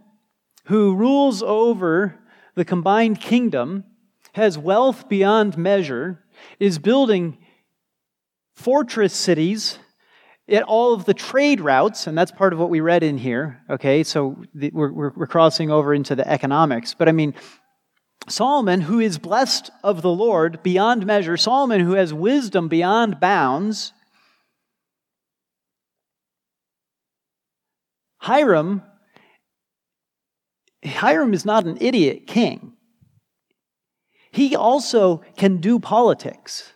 who 0.72 0.96
rules 0.96 1.44
over 1.44 2.18
the 2.56 2.64
combined 2.64 3.20
kingdom, 3.20 3.84
has 4.32 4.58
wealth 4.58 5.10
beyond 5.10 5.58
measure, 5.58 6.24
is 6.62 6.80
building 6.80 7.38
fortress 8.56 9.14
cities 9.14 9.80
at 10.48 10.64
all 10.64 10.94
of 10.94 11.04
the 11.04 11.14
trade 11.14 11.60
routes, 11.60 12.08
and 12.08 12.18
that's 12.18 12.32
part 12.32 12.54
of 12.54 12.60
what 12.60 12.70
we 12.70 12.80
read 12.80 13.04
in 13.04 13.18
here. 13.18 13.62
Okay, 13.70 14.04
so 14.04 14.42
the, 14.54 14.72
we're, 14.74 14.94
we're, 14.94 15.28
crossing 15.28 15.70
over 15.70 15.94
into 15.94 16.16
the 16.16 16.26
economics. 16.26 16.94
But 16.94 17.10
I 17.10 17.12
mean, 17.12 17.34
Solomon, 18.30 18.80
who 18.80 19.02
is 19.02 19.18
blessed 19.18 19.72
of 19.84 20.02
the 20.02 20.10
Lord 20.10 20.64
beyond 20.64 21.06
measure, 21.06 21.36
Solomon, 21.36 21.82
who 21.82 21.96
has 21.96 22.14
wisdom 22.14 22.70
beyond 22.70 23.20
bounds, 23.20 23.92
Hiram, 28.20 28.84
Hiram 30.84 31.34
is 31.34 31.46
not 31.46 31.66
an 31.66 31.78
idiot 31.80 32.28
king. 32.28 32.74
He 34.32 34.56
also 34.56 35.22
can 35.38 35.58
do 35.58 35.80
politics. 35.80 36.74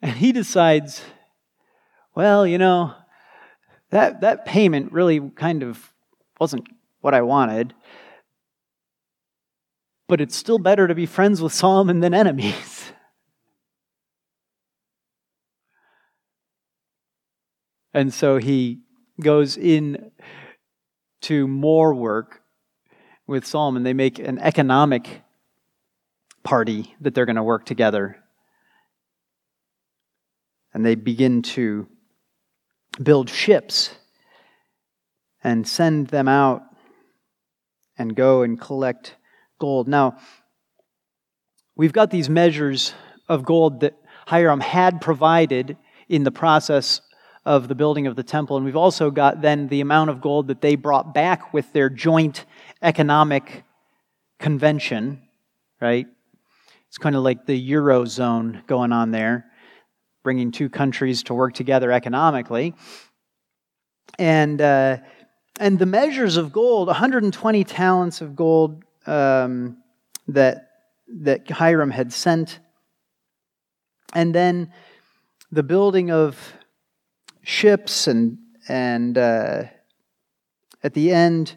And 0.00 0.16
he 0.16 0.32
decides, 0.32 1.02
well, 2.14 2.46
you 2.46 2.58
know, 2.58 2.94
that, 3.90 4.22
that 4.22 4.46
payment 4.46 4.92
really 4.92 5.20
kind 5.36 5.62
of 5.62 5.92
wasn't 6.40 6.66
what 7.00 7.14
I 7.14 7.22
wanted 7.22 7.74
but 10.12 10.20
it's 10.20 10.36
still 10.36 10.58
better 10.58 10.86
to 10.86 10.94
be 10.94 11.06
friends 11.06 11.40
with 11.40 11.54
Solomon 11.54 12.00
than 12.00 12.12
enemies. 12.12 12.84
and 17.94 18.12
so 18.12 18.36
he 18.36 18.80
goes 19.22 19.56
in 19.56 20.10
to 21.22 21.46
more 21.48 21.94
work 21.94 22.42
with 23.26 23.46
Solomon. 23.46 23.82
They 23.82 23.94
make 23.94 24.18
an 24.18 24.38
economic 24.38 25.22
party 26.42 26.94
that 27.00 27.14
they're 27.14 27.26
going 27.26 27.36
to 27.36 27.42
work 27.42 27.64
together. 27.64 28.16
And 30.74 30.84
they 30.84 30.94
begin 30.94 31.42
to 31.42 31.86
build 33.02 33.30
ships 33.30 33.90
and 35.44 35.66
send 35.66 36.08
them 36.08 36.28
out 36.28 36.62
and 37.98 38.16
go 38.16 38.42
and 38.42 38.60
collect 38.60 39.16
gold. 39.58 39.88
Now, 39.88 40.18
we've 41.76 41.92
got 41.92 42.10
these 42.10 42.28
measures 42.28 42.94
of 43.28 43.44
gold 43.44 43.80
that 43.80 43.94
Hiram 44.26 44.60
had 44.60 45.00
provided 45.00 45.76
in 46.08 46.24
the 46.24 46.30
process 46.30 47.00
of 47.44 47.68
the 47.68 47.74
building 47.74 48.06
of 48.06 48.14
the 48.14 48.22
temple, 48.22 48.56
and 48.56 48.64
we've 48.64 48.76
also 48.76 49.10
got 49.10 49.42
then 49.42 49.68
the 49.68 49.80
amount 49.80 50.10
of 50.10 50.20
gold 50.20 50.48
that 50.48 50.60
they 50.60 50.76
brought 50.76 51.12
back 51.12 51.52
with 51.52 51.72
their 51.72 51.88
joint 51.88 52.44
economic 52.82 53.64
convention, 54.38 55.20
right? 55.80 56.06
It's 56.88 56.98
kind 56.98 57.16
of 57.16 57.22
like 57.22 57.46
the 57.46 57.70
Eurozone 57.70 58.66
going 58.66 58.92
on 58.92 59.10
there, 59.10 59.46
bringing 60.22 60.52
two 60.52 60.68
countries 60.68 61.22
to 61.24 61.34
work 61.34 61.54
together 61.54 61.90
economically. 61.90 62.74
And, 64.18 64.60
uh, 64.60 64.98
and 65.58 65.78
the 65.78 65.86
measures 65.86 66.36
of 66.36 66.52
gold 66.52 66.88
120 66.88 67.64
talents 67.64 68.20
of 68.20 68.36
gold 68.36 68.84
um, 69.06 69.78
that, 70.28 70.68
that 71.08 71.50
Hiram 71.50 71.90
had 71.90 72.12
sent. 72.12 72.60
And 74.12 74.34
then 74.34 74.72
the 75.50 75.62
building 75.62 76.10
of 76.10 76.54
ships 77.42 78.06
and, 78.06 78.38
and 78.68 79.18
uh, 79.18 79.64
at 80.82 80.94
the 80.94 81.12
end, 81.12 81.56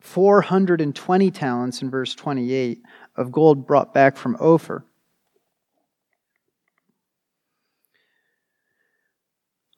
420 0.00 1.30
talents 1.30 1.80
in 1.80 1.90
verse 1.90 2.14
28 2.14 2.82
of 3.16 3.32
gold 3.32 3.66
brought 3.66 3.94
back 3.94 4.16
from 4.16 4.36
Ophir. 4.40 4.84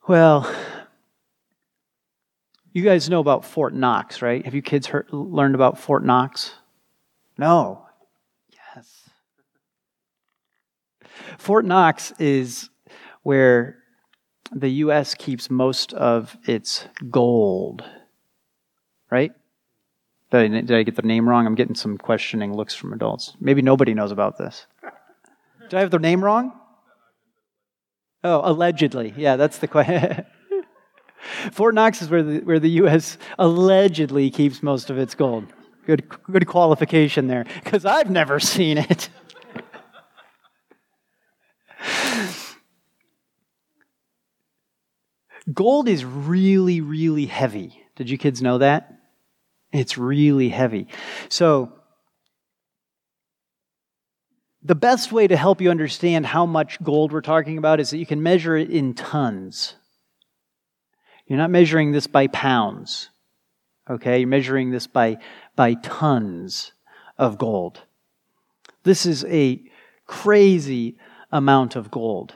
Well, 0.07 0.53
you 2.73 2.83
guys 2.83 3.09
know 3.09 3.21
about 3.21 3.45
Fort 3.45 3.73
Knox, 3.73 4.21
right? 4.21 4.43
Have 4.45 4.53
you 4.53 4.61
kids 4.61 4.87
heard, 4.87 5.07
learned 5.11 5.55
about 5.55 5.79
Fort 5.79 6.03
Knox? 6.03 6.53
No. 7.37 7.85
Yes. 8.51 9.09
Fort 11.37 11.65
Knox 11.65 12.11
is 12.19 12.69
where 13.25 13.79
the 14.51 14.69
U.S. 14.69 15.15
keeps 15.15 15.49
most 15.49 15.93
of 15.93 16.37
its 16.43 16.85
gold, 17.09 17.83
right? 19.09 19.31
Did 20.29 20.71
I, 20.71 20.83
get 20.83 20.95
the 20.95 21.01
name 21.01 21.27
wrong? 21.27 21.47
I'm 21.47 21.55
getting 21.55 21.73
some 21.73 21.97
questioning 21.97 22.55
looks 22.55 22.75
from 22.75 22.93
adults. 22.93 23.35
Maybe 23.39 23.63
nobody 23.63 23.95
knows 23.95 24.11
about 24.11 24.37
this. 24.37 24.67
Did 25.69 25.73
I 25.73 25.79
have 25.79 25.89
the 25.89 25.97
name 25.97 26.23
wrong? 26.23 26.51
Oh, 28.23 28.41
allegedly. 28.43 29.11
Yeah, 29.17 29.37
that's 29.37 29.57
the 29.57 29.67
question. 29.67 30.23
Fort 31.51 31.73
Knox 31.73 32.03
is 32.03 32.09
where 32.09 32.21
the, 32.21 32.39
where 32.41 32.59
the 32.59 32.69
U.S. 32.81 33.17
allegedly 33.39 34.29
keeps 34.29 34.61
most 34.61 34.91
of 34.91 34.99
its 34.99 35.15
gold. 35.15 35.47
Good, 35.87 36.07
good 36.31 36.45
qualification 36.45 37.25
there, 37.25 37.45
because 37.63 37.85
I've 37.85 38.11
never 38.11 38.39
seen 38.39 38.77
it. 38.77 39.09
gold 45.53 45.87
is 45.87 46.03
really, 46.03 46.81
really 46.81 47.25
heavy. 47.25 47.81
Did 47.95 48.09
you 48.09 48.17
kids 48.17 48.41
know 48.41 48.57
that? 48.59 48.91
It's 49.71 49.97
really 49.97 50.49
heavy. 50.49 50.87
So, 51.29 51.71
the 54.63 54.75
best 54.75 55.11
way 55.11 55.27
to 55.27 55.37
help 55.37 55.61
you 55.61 55.69
understand 55.69 56.25
how 56.25 56.47
much 56.47 56.81
gold 56.81 57.11
we're 57.11 57.21
talking 57.21 57.59
about 57.59 57.79
is 57.79 57.91
that 57.91 57.99
you 57.99 58.05
can 58.05 58.23
measure 58.23 58.57
it 58.57 58.71
in 58.71 58.95
tons. 58.95 59.75
You're 61.27 61.37
not 61.37 61.51
measuring 61.51 61.91
this 61.91 62.07
by 62.07 62.27
pounds, 62.27 63.09
okay? 63.87 64.19
You're 64.19 64.27
measuring 64.27 64.71
this 64.71 64.87
by, 64.87 65.17
by 65.55 65.75
tons 65.75 66.71
of 67.17 67.37
gold. 67.37 67.81
This 68.83 69.05
is 69.05 69.23
a 69.25 69.61
crazy 70.07 70.97
amount 71.31 71.75
of 71.75 71.91
gold. 71.91 72.33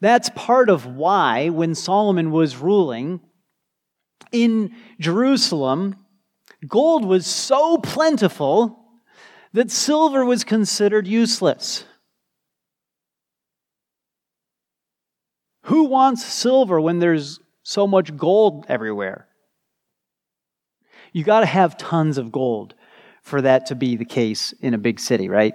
That's 0.00 0.30
part 0.30 0.68
of 0.68 0.86
why, 0.86 1.48
when 1.48 1.74
Solomon 1.74 2.30
was 2.30 2.56
ruling 2.56 3.20
in 4.32 4.74
Jerusalem, 4.98 5.96
Gold 6.66 7.04
was 7.04 7.26
so 7.26 7.78
plentiful 7.78 8.78
that 9.52 9.70
silver 9.70 10.24
was 10.24 10.44
considered 10.44 11.06
useless. 11.06 11.84
Who 15.64 15.84
wants 15.84 16.24
silver 16.24 16.80
when 16.80 16.98
there's 16.98 17.40
so 17.62 17.86
much 17.86 18.16
gold 18.16 18.66
everywhere? 18.68 19.28
You 21.12 21.24
got 21.24 21.40
to 21.40 21.46
have 21.46 21.76
tons 21.78 22.18
of 22.18 22.30
gold 22.30 22.74
for 23.22 23.42
that 23.42 23.66
to 23.66 23.74
be 23.74 23.96
the 23.96 24.04
case 24.04 24.52
in 24.60 24.74
a 24.74 24.78
big 24.78 25.00
city, 25.00 25.28
right? 25.28 25.54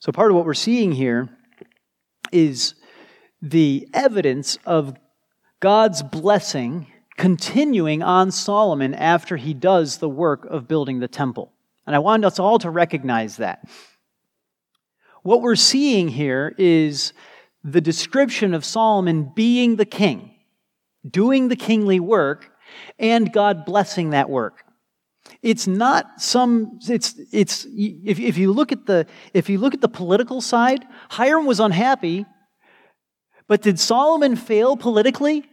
So, 0.00 0.12
part 0.12 0.30
of 0.30 0.36
what 0.36 0.46
we're 0.46 0.54
seeing 0.54 0.92
here 0.92 1.28
is 2.32 2.74
the 3.42 3.86
evidence 3.92 4.58
of 4.64 4.94
God's 5.60 6.02
blessing 6.02 6.86
continuing 7.18 8.02
on 8.02 8.30
Solomon 8.30 8.94
after 8.94 9.36
he 9.36 9.52
does 9.52 9.98
the 9.98 10.08
work 10.08 10.46
of 10.46 10.66
building 10.66 11.00
the 11.00 11.08
temple. 11.08 11.52
And 11.86 11.94
I 11.94 11.98
want 11.98 12.24
us 12.24 12.38
all 12.38 12.58
to 12.60 12.70
recognize 12.70 13.36
that. 13.36 13.68
What 15.22 15.42
we're 15.42 15.54
seeing 15.54 16.08
here 16.08 16.54
is 16.56 17.12
the 17.62 17.82
description 17.82 18.54
of 18.54 18.64
Solomon 18.64 19.30
being 19.34 19.76
the 19.76 19.84
king, 19.84 20.34
doing 21.06 21.48
the 21.48 21.56
kingly 21.56 22.00
work, 22.00 22.50
and 22.98 23.30
God 23.30 23.66
blessing 23.66 24.10
that 24.10 24.30
work. 24.30 24.64
It's 25.42 25.66
not 25.66 26.20
some, 26.20 26.78
it's, 26.88 27.14
it's, 27.32 27.66
if, 27.70 28.20
if 28.20 28.36
you 28.36 28.52
look 28.52 28.72
at 28.72 28.86
the, 28.86 29.06
if 29.32 29.48
you 29.48 29.58
look 29.58 29.72
at 29.72 29.80
the 29.80 29.88
political 29.88 30.40
side, 30.40 30.86
Hiram 31.08 31.46
was 31.46 31.60
unhappy, 31.60 32.26
but 33.46 33.62
did 33.62 33.80
Solomon 33.80 34.36
fail 34.36 34.76
politically? 34.76 35.44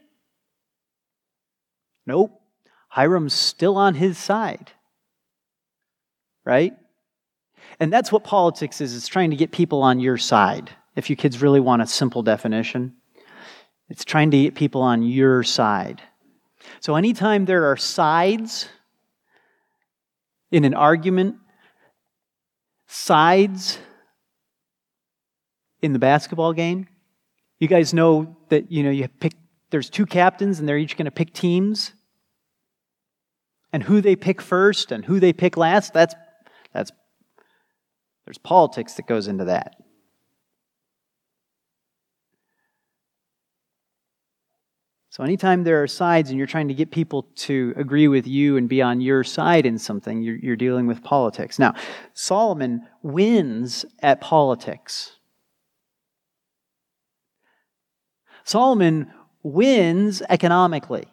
Nope. 2.05 2.41
Hiram's 2.89 3.33
still 3.33 3.77
on 3.77 3.95
his 3.95 4.17
side. 4.17 4.71
Right? 6.45 6.73
And 7.79 7.91
that's 7.91 8.11
what 8.11 8.23
politics 8.23 8.81
is 8.81 8.95
it's 8.95 9.07
trying 9.07 9.29
to 9.29 9.35
get 9.35 9.51
people 9.51 9.83
on 9.83 9.99
your 9.99 10.17
side. 10.17 10.69
If 10.95 11.09
you 11.09 11.15
kids 11.15 11.41
really 11.41 11.59
want 11.59 11.81
a 11.81 11.87
simple 11.87 12.23
definition, 12.23 12.95
it's 13.89 14.03
trying 14.03 14.31
to 14.31 14.41
get 14.41 14.55
people 14.55 14.81
on 14.81 15.03
your 15.03 15.43
side. 15.43 16.01
So, 16.79 16.95
anytime 16.95 17.45
there 17.45 17.65
are 17.71 17.77
sides 17.77 18.67
in 20.51 20.63
an 20.63 20.73
argument, 20.73 21.35
sides 22.87 23.79
in 25.81 25.93
the 25.93 25.99
basketball 25.99 26.53
game, 26.53 26.87
you 27.59 27.67
guys 27.67 27.93
know 27.93 28.37
that 28.49 28.71
you 28.71 28.83
know 28.83 28.89
you 28.89 29.07
pick 29.07 29.33
there's 29.69 29.89
two 29.89 30.05
captains 30.05 30.59
and 30.59 30.67
they're 30.67 30.77
each 30.77 30.95
going 30.95 31.05
to 31.05 31.11
pick 31.11 31.33
teams 31.33 31.93
and 33.73 33.83
who 33.83 34.01
they 34.01 34.15
pick 34.15 34.41
first 34.41 34.91
and 34.91 35.05
who 35.05 35.19
they 35.19 35.33
pick 35.33 35.57
last, 35.57 35.93
that's, 35.93 36.15
that's, 36.73 36.91
there's 38.25 38.37
politics 38.37 38.93
that 38.93 39.07
goes 39.07 39.27
into 39.27 39.45
that. 39.45 39.75
So, 45.17 45.23
anytime 45.23 45.63
there 45.63 45.81
are 45.81 45.87
sides 45.87 46.29
and 46.29 46.37
you're 46.37 46.45
trying 46.45 46.67
to 46.67 46.75
get 46.75 46.91
people 46.91 47.23
to 47.37 47.73
agree 47.75 48.07
with 48.07 48.27
you 48.27 48.55
and 48.55 48.69
be 48.69 48.83
on 48.83 49.01
your 49.01 49.23
side 49.23 49.65
in 49.65 49.79
something, 49.79 50.21
you're, 50.21 50.35
you're 50.35 50.55
dealing 50.55 50.85
with 50.85 51.03
politics. 51.03 51.57
Now, 51.57 51.73
Solomon 52.13 52.85
wins 53.01 53.83
at 54.03 54.21
politics. 54.21 55.13
Solomon 58.43 59.11
wins 59.41 60.21
economically. 60.29 61.07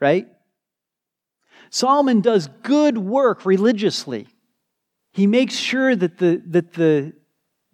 Right? 0.00 0.28
Solomon 1.68 2.22
does 2.22 2.48
good 2.62 2.96
work 2.96 3.44
religiously. 3.44 4.28
He 5.12 5.26
makes 5.26 5.56
sure 5.56 5.94
that 5.94 6.16
the, 6.16 6.42
that 6.46 6.72
the, 6.72 7.12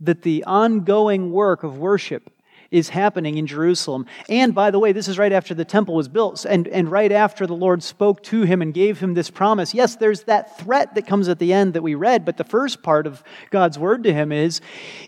that 0.01 0.23
the 0.23 0.43
ongoing 0.43 1.31
work 1.31 1.63
of 1.63 1.79
worship 1.79 2.34
is 2.75 2.89
happening 2.89 3.39
in 3.39 3.47
Jerusalem. 3.47 4.05
And 4.29 4.53
by 4.53 4.73
the 4.73 4.81
way, 4.81 4.91
this 4.91 5.07
is 5.07 5.17
right 5.17 5.33
after 5.33 5.55
the 5.55 5.65
temple 5.65 5.95
was 5.95 6.09
built 6.09 6.45
and, 6.45 6.67
and 6.67 6.91
right 6.91 7.13
after 7.13 7.47
the 7.47 7.55
Lord 7.55 7.85
spoke 7.85 8.21
to 8.25 8.43
him 8.43 8.61
and 8.61 8.75
gave 8.75 8.99
him 8.99 9.15
this 9.15 9.31
promise. 9.31 9.73
Yes, 9.73 9.95
there's 9.95 10.25
that 10.25 10.59
threat 10.59 10.97
that 10.97 11.07
comes 11.07 11.29
at 11.29 11.39
the 11.39 11.53
end 11.53 11.75
that 11.75 11.83
we 11.83 11.95
read, 11.95 12.25
but 12.25 12.37
the 12.37 12.43
first 12.43 12.83
part 12.83 13.07
of 13.07 13.23
God's 13.51 13.79
word 13.79 14.03
to 14.03 14.13
him 14.13 14.33
is 14.33 14.61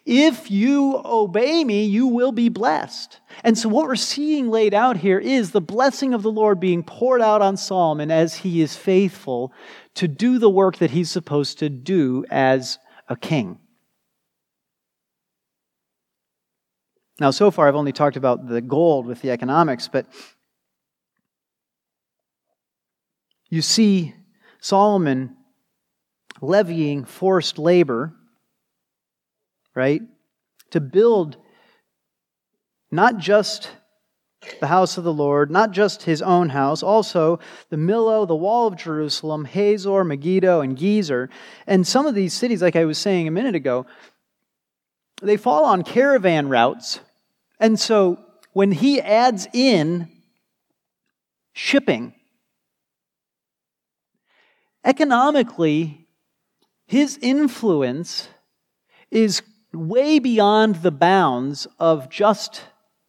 if 0.04 0.48
you 0.48 1.02
obey 1.04 1.64
me, 1.64 1.84
you 1.84 2.06
will 2.06 2.30
be 2.30 2.48
blessed. 2.48 3.18
And 3.42 3.58
so, 3.58 3.68
what 3.68 3.86
we're 3.86 3.96
seeing 3.96 4.48
laid 4.48 4.72
out 4.72 4.98
here 4.98 5.18
is 5.18 5.50
the 5.50 5.60
blessing 5.60 6.14
of 6.14 6.22
the 6.22 6.30
Lord 6.30 6.60
being 6.60 6.84
poured 6.84 7.20
out 7.20 7.42
on 7.42 7.56
Solomon 7.56 8.12
as 8.12 8.36
he 8.36 8.62
is 8.62 8.76
faithful 8.76 9.52
to 9.94 10.06
do 10.06 10.38
the 10.38 10.48
work 10.48 10.78
that 10.78 10.92
he's 10.92 11.10
supposed 11.10 11.58
to 11.58 11.68
do 11.68 12.24
as 12.30 12.78
a 13.08 13.16
king. 13.16 13.58
Now, 17.18 17.30
so 17.30 17.50
far, 17.50 17.66
I've 17.66 17.74
only 17.74 17.92
talked 17.92 18.16
about 18.16 18.46
the 18.46 18.60
gold 18.60 19.06
with 19.06 19.22
the 19.22 19.30
economics, 19.30 19.88
but 19.88 20.06
you 23.48 23.62
see 23.62 24.14
Solomon 24.60 25.36
levying 26.40 27.04
forced 27.04 27.58
labor, 27.58 28.14
right, 29.74 30.02
to 30.70 30.80
build 30.80 31.38
not 32.90 33.16
just 33.18 33.70
the 34.60 34.66
house 34.66 34.98
of 34.98 35.04
the 35.04 35.12
Lord, 35.12 35.50
not 35.50 35.70
just 35.70 36.02
his 36.02 36.22
own 36.22 36.50
house, 36.50 36.82
also 36.82 37.40
the 37.70 37.76
Millo, 37.76 38.28
the 38.28 38.36
wall 38.36 38.66
of 38.66 38.76
Jerusalem, 38.76 39.44
Hazor, 39.44 40.04
Megiddo, 40.04 40.60
and 40.60 40.76
Gezer. 40.76 41.28
And 41.66 41.86
some 41.86 42.06
of 42.06 42.14
these 42.14 42.34
cities, 42.34 42.62
like 42.62 42.76
I 42.76 42.84
was 42.84 42.98
saying 42.98 43.26
a 43.26 43.32
minute 43.32 43.54
ago, 43.54 43.86
they 45.22 45.36
fall 45.36 45.64
on 45.64 45.82
caravan 45.82 46.48
routes. 46.48 47.00
And 47.58 47.78
so 47.78 48.18
when 48.52 48.72
he 48.72 49.00
adds 49.00 49.48
in 49.52 50.08
shipping, 51.52 52.14
economically, 54.84 56.06
his 56.86 57.18
influence 57.20 58.28
is 59.10 59.42
way 59.72 60.18
beyond 60.18 60.76
the 60.76 60.90
bounds 60.90 61.66
of 61.78 62.08
just 62.08 62.62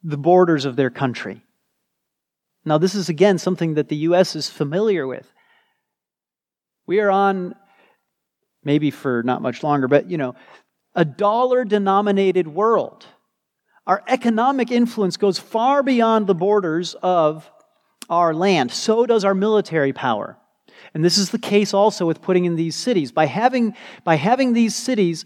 the 0.04 0.18
borders 0.18 0.66
of 0.66 0.76
their 0.76 0.90
country. 0.90 1.44
Now, 2.66 2.78
this 2.78 2.96
is 2.96 3.10
again 3.10 3.38
something 3.38 3.76
that 3.76 3.88
the 3.88 3.96
U.S. 3.98 4.36
is 4.36 4.50
familiar 4.50 5.08
with. 5.08 5.32
We 6.86 7.00
are 7.00 7.10
on, 7.10 7.56
maybe 8.64 8.92
for 8.92 9.24
not 9.24 9.42
much 9.42 9.64
longer, 9.64 9.88
but 9.88 10.10
you 10.10 10.18
know, 10.18 10.36
a 10.94 11.06
dollar 11.06 11.64
denominated 11.64 12.48
world. 12.48 13.06
Our 13.88 14.04
economic 14.08 14.70
influence 14.70 15.16
goes 15.16 15.40
far 15.40 15.82
beyond 15.82 16.28
the 16.28 16.36
borders 16.36 16.94
of 17.02 17.50
our 18.10 18.34
land. 18.34 18.70
So 18.72 19.06
does 19.06 19.24
our 19.24 19.34
military 19.34 19.94
power. 19.94 20.38
And 20.94 21.04
this 21.04 21.18
is 21.18 21.32
the 21.32 21.40
case 21.40 21.74
also 21.74 22.06
with 22.06 22.22
putting 22.22 22.44
in 22.44 22.56
these 22.56 22.76
cities. 22.76 23.14
By 23.14 23.26
having, 23.26 23.76
by 24.04 24.16
having 24.16 24.52
these 24.52 24.76
cities 24.76 25.26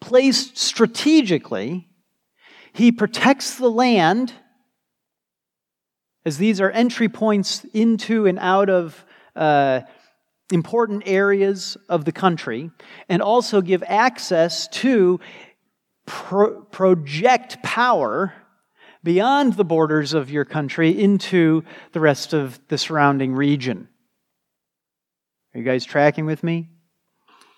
placed 0.00 0.56
strategically, 0.56 1.88
he 2.72 2.92
protects 2.92 3.56
the 3.56 3.70
land, 3.70 4.32
as 6.24 6.38
these 6.38 6.60
are 6.60 6.70
entry 6.70 7.08
points 7.08 7.64
into 7.74 8.26
and 8.26 8.38
out 8.38 8.70
of 8.70 9.04
uh, 9.34 9.80
important 10.52 11.02
areas 11.06 11.76
of 11.88 12.04
the 12.04 12.12
country, 12.12 12.70
and 13.08 13.20
also 13.20 13.60
give 13.60 13.82
access 13.86 14.68
to 14.68 15.18
pro- 16.08 16.62
project 16.62 17.62
power 17.62 18.32
beyond 19.04 19.54
the 19.54 19.64
borders 19.64 20.12
of 20.12 20.30
your 20.30 20.44
country 20.44 20.90
into 20.90 21.62
the 21.92 22.00
rest 22.00 22.32
of 22.32 22.58
the 22.68 22.78
surrounding 22.78 23.34
region. 23.34 23.88
Are 25.54 25.58
you 25.58 25.64
guys 25.64 25.84
tracking 25.84 26.26
with 26.26 26.42
me? 26.42 26.70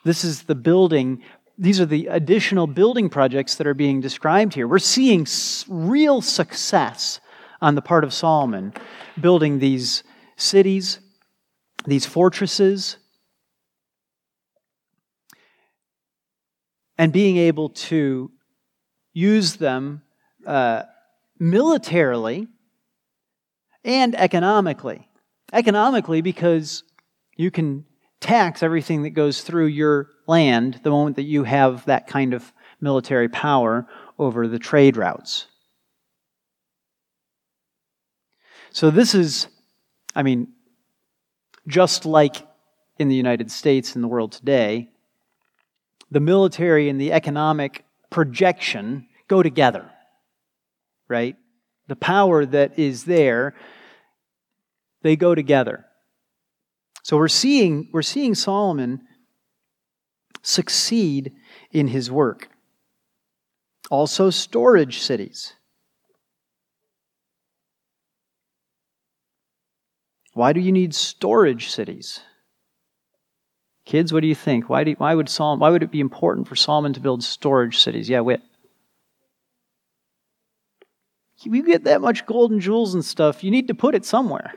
This 0.05 0.25
is 0.25 0.43
the 0.43 0.55
building 0.55 1.23
these 1.61 1.79
are 1.79 1.87
the 1.87 2.07
additional 2.07 2.67
building 2.67 3.11
projects 3.11 3.57
that 3.57 3.67
are 3.67 3.75
being 3.75 4.01
described 4.01 4.55
here. 4.55 4.67
We're 4.67 4.79
seeing 4.79 5.27
real 5.69 6.23
success 6.23 7.21
on 7.61 7.75
the 7.75 7.83
part 7.83 8.03
of 8.03 8.15
Solomon 8.15 8.73
building 9.21 9.59
these 9.59 10.03
cities, 10.37 11.01
these 11.85 12.07
fortresses, 12.07 12.97
and 16.97 17.13
being 17.13 17.37
able 17.37 17.69
to 17.69 18.31
use 19.13 19.57
them 19.57 20.03
uh, 20.47 20.83
militarily 21.39 22.49
and 23.85 24.15
economically. 24.15 25.09
Economically, 25.53 26.21
because 26.21 26.85
you 27.37 27.51
can 27.51 27.85
tax 28.21 28.63
everything 28.63 29.03
that 29.03 29.11
goes 29.11 29.43
through 29.43 29.67
your 29.67 30.11
land 30.27 30.81
the 30.85 30.91
moment 30.91 31.17
that 31.17 31.25
you 31.25 31.45
have 31.45 31.85
that 31.87 32.07
kind 32.07 32.35
of 32.35 32.53
military 32.81 33.29
power 33.29 33.87
over 34.19 34.47
the 34.47 34.59
trade 34.59 34.97
routes. 34.97 35.47
So, 38.73 38.91
this 38.91 39.15
is, 39.15 39.49
I 40.15 40.23
mean, 40.23 40.53
just 41.67 42.05
like 42.07 42.47
in 42.99 43.09
the 43.09 43.17
United 43.17 43.51
States 43.51 43.95
and 43.95 44.05
the 44.05 44.09
world 44.09 44.33
today, 44.33 44.91
the 46.11 46.21
military 46.21 46.89
and 46.89 47.01
the 47.01 47.13
economic 47.13 47.85
projection 48.11 49.07
go 49.29 49.43
together, 49.43 49.91
right? 51.09 51.37
The 51.89 51.97
power 51.97 52.45
that 52.45 52.79
is 52.79 53.05
there, 53.05 53.55
they 55.03 55.17
go 55.17 55.35
together. 55.35 55.85
So 57.03 57.17
we're 57.17 57.29
seeing, 57.29 57.89
we're 57.93 58.03
seeing 58.03 58.35
Solomon 58.35 59.01
succeed 60.43 61.33
in 61.71 61.89
his 61.89 62.11
work. 62.11 62.49
Also, 63.91 64.31
storage 64.31 65.01
cities. 65.01 65.55
Why 70.33 70.53
do 70.53 70.61
you 70.61 70.71
need 70.71 70.95
storage 70.95 71.71
cities? 71.71 72.21
Kids, 73.91 74.13
what 74.13 74.21
do 74.21 74.29
you 74.29 74.37
think? 74.37 74.69
Why, 74.69 74.85
do, 74.85 74.93
why, 74.99 75.17
would 75.17 75.29
Solomon, 75.29 75.59
why 75.59 75.71
would 75.71 75.83
it 75.83 75.91
be 75.91 75.99
important 75.99 76.47
for 76.47 76.55
Solomon 76.55 76.93
to 76.93 77.01
build 77.01 77.25
storage 77.25 77.77
cities? 77.79 78.09
Yeah, 78.09 78.21
wit. 78.21 78.41
You 81.43 81.65
get 81.65 81.83
that 81.85 82.01
much 82.01 82.25
gold 82.25 82.53
and 82.53 82.61
jewels 82.61 82.95
and 82.95 83.05
stuff, 83.05 83.43
you 83.43 83.51
need 83.51 83.67
to 83.67 83.75
put 83.75 83.97
it 83.97 84.05
somewhere. 84.05 84.55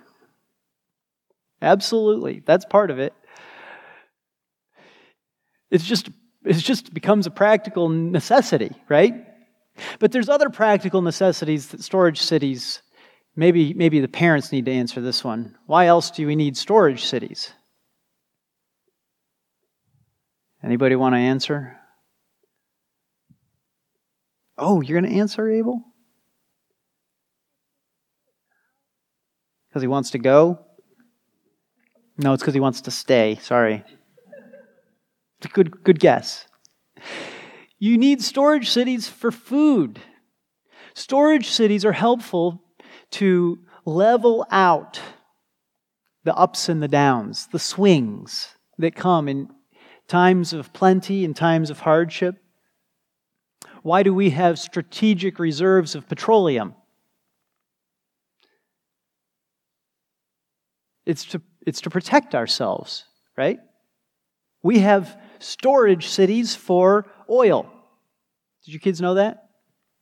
Absolutely. 1.64 2.44
That's 2.46 2.64
part 2.66 2.92
of 2.92 3.00
it. 3.00 3.12
It's 5.72 5.86
just 5.86 6.12
it 6.46 6.54
just 6.54 6.94
becomes 6.94 7.26
a 7.26 7.32
practical 7.32 7.90
necessity, 7.90 8.70
right? 8.88 9.16
But 9.98 10.12
there's 10.12 10.30
other 10.30 10.52
practical 10.52 11.02
necessities 11.02 11.70
that 11.70 11.82
storage 11.82 12.22
cities 12.22 12.84
maybe 13.36 13.74
maybe 13.74 14.00
the 14.00 14.08
parents 14.08 14.52
need 14.52 14.66
to 14.66 14.72
answer 14.72 15.02
this 15.02 15.24
one. 15.24 15.56
Why 15.66 15.88
else 15.88 16.12
do 16.12 16.28
we 16.28 16.36
need 16.36 16.56
storage 16.56 17.06
cities? 17.06 17.52
Anybody 20.64 20.96
want 20.96 21.14
to 21.14 21.20
answer? 21.20 21.78
Oh, 24.58 24.82
you're 24.82 25.00
going 25.00 25.12
to 25.12 25.20
answer, 25.20 25.50
Abel? 25.50 25.84
Because 29.70 29.82
he 29.82 29.88
wants 29.88 30.12
to 30.12 30.20
go? 30.20 30.60
No, 32.18 32.34
it's 32.34 32.44
because 32.44 32.54
he 32.54 32.60
wants 32.60 32.82
to 32.82 32.92
stay. 32.92 33.40
Sorry. 33.42 33.84
Good, 35.52 35.84
good 35.84 36.00
guess. 36.00 36.48
You 37.80 37.98
need 37.98 38.22
storage 38.22 38.70
cities 38.70 39.10
for 39.10 39.32
food. 39.32 40.00
Storage 40.94 41.48
cities 41.48 41.84
are 41.84 41.92
helpful 41.92 42.64
to 43.12 43.60
level 43.84 44.46
out 44.52 45.02
the 46.24 46.36
ups 46.36 46.70
and 46.70 46.82
the 46.82 46.88
downs, 46.88 47.48
the 47.52 47.60
swings 47.60 48.56
that 48.78 48.96
come 48.96 49.28
in 49.28 49.50
times 50.14 50.54
of 50.54 50.72
plenty 50.74 51.26
and 51.26 51.36
times 51.36 51.72
of 51.72 51.80
hardship. 51.80 52.36
Why 53.82 54.04
do 54.04 54.14
we 54.14 54.30
have 54.30 54.60
strategic 54.60 55.40
reserves 55.40 55.96
of 55.96 56.08
petroleum? 56.08 56.76
It's 61.08 61.26
to 61.32 61.42
it's 61.66 61.82
to 61.82 61.90
protect 61.90 62.36
ourselves, 62.36 63.06
right? 63.36 63.58
We 64.62 64.80
have 64.80 65.20
storage 65.40 66.08
cities 66.10 66.54
for 66.54 67.08
oil. 67.28 67.64
Did 68.66 68.76
you 68.76 68.80
kids 68.80 69.02
know 69.02 69.16
that? 69.16 69.50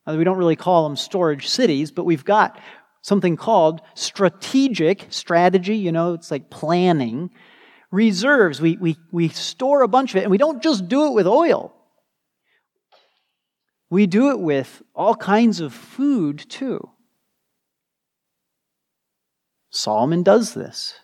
We 0.06 0.24
don't 0.24 0.36
really 0.36 0.56
call 0.56 0.86
them 0.86 0.96
storage 0.96 1.48
cities, 1.48 1.90
but 1.90 2.04
we've 2.04 2.26
got 2.26 2.60
something 3.00 3.36
called 3.36 3.80
strategic 3.94 5.06
strategy, 5.08 5.76
you 5.76 5.90
know, 5.90 6.12
it's 6.12 6.30
like 6.30 6.50
planning, 6.50 7.30
reserves. 7.92 8.60
We, 8.60 8.76
we, 8.78 8.96
we 9.12 9.28
store 9.28 9.82
a 9.82 9.88
bunch 9.88 10.10
of 10.10 10.16
it, 10.16 10.22
and 10.22 10.30
we 10.30 10.38
don't 10.38 10.62
just 10.62 10.88
do 10.88 11.06
it 11.06 11.12
with 11.12 11.28
oil. 11.28 11.72
We 13.90 14.06
do 14.06 14.30
it 14.30 14.40
with 14.40 14.82
all 14.94 15.14
kinds 15.14 15.60
of 15.60 15.72
food 15.72 16.44
too. 16.48 16.90
Solomon 19.70 20.22
does 20.22 20.54
this. 20.54 20.94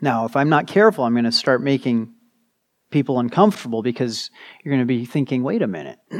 Now, 0.00 0.24
if 0.24 0.34
I'm 0.34 0.48
not 0.48 0.66
careful, 0.66 1.04
I'm 1.04 1.14
going 1.14 1.24
to 1.24 1.32
start 1.32 1.62
making 1.62 2.12
people 2.90 3.20
uncomfortable 3.20 3.82
because 3.82 4.30
you're 4.62 4.74
going 4.74 4.82
to 4.82 4.86
be 4.86 5.04
thinking, 5.04 5.44
wait 5.44 5.62
a 5.62 5.68
minute, 5.68 6.00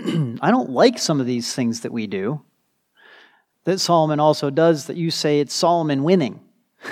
I 0.40 0.52
don't 0.52 0.70
like 0.70 0.98
some 0.98 1.20
of 1.20 1.26
these 1.26 1.52
things 1.52 1.80
that 1.80 1.92
we 1.92 2.06
do. 2.06 2.42
That 3.64 3.78
Solomon 3.78 4.18
also 4.20 4.50
does, 4.50 4.86
that 4.86 4.96
you 4.96 5.10
say 5.10 5.40
it's 5.40 5.54
Solomon 5.54 6.04
winning. 6.04 6.40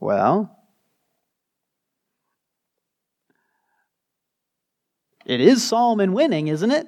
well, 0.00 0.56
it 5.24 5.40
is 5.40 5.66
Solomon 5.66 6.12
winning, 6.12 6.48
isn't 6.48 6.70
it? 6.70 6.86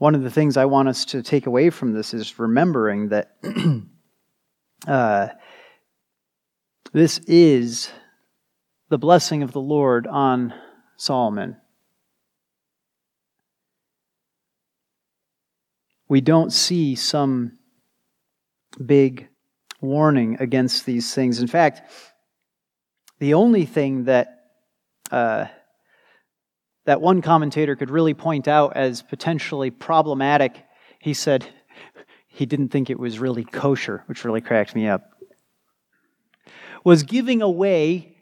one 0.00 0.14
of 0.14 0.22
the 0.22 0.30
things 0.30 0.56
I 0.56 0.64
want 0.64 0.88
us 0.88 1.04
to 1.06 1.22
take 1.22 1.44
away 1.44 1.68
from 1.68 1.92
this 1.92 2.14
is 2.14 2.38
remembering 2.38 3.10
that 3.10 3.36
uh, 4.88 5.28
this 6.94 7.18
is 7.26 7.90
the 8.90 8.98
blessing 8.98 9.42
of 9.44 9.52
the 9.52 9.60
Lord 9.60 10.06
on 10.08 10.52
Solomon. 10.96 11.56
We 16.08 16.20
don't 16.20 16.52
see 16.52 16.96
some 16.96 17.58
big 18.84 19.28
warning 19.80 20.38
against 20.40 20.86
these 20.86 21.14
things. 21.14 21.40
In 21.40 21.46
fact, 21.46 21.82
the 23.20 23.34
only 23.34 23.64
thing 23.64 24.04
that 24.04 24.36
uh, 25.12 25.46
that 26.84 27.00
one 27.00 27.22
commentator 27.22 27.76
could 27.76 27.90
really 27.90 28.14
point 28.14 28.48
out 28.48 28.76
as 28.76 29.02
potentially 29.02 29.70
problematic, 29.70 30.64
he 30.98 31.14
said 31.14 31.46
he 32.26 32.44
didn't 32.44 32.70
think 32.70 32.90
it 32.90 32.98
was 32.98 33.20
really 33.20 33.44
kosher, 33.44 34.02
which 34.06 34.24
really 34.24 34.40
cracked 34.40 34.74
me 34.74 34.88
up, 34.88 35.12
was 36.82 37.04
giving 37.04 37.40
away 37.40 38.16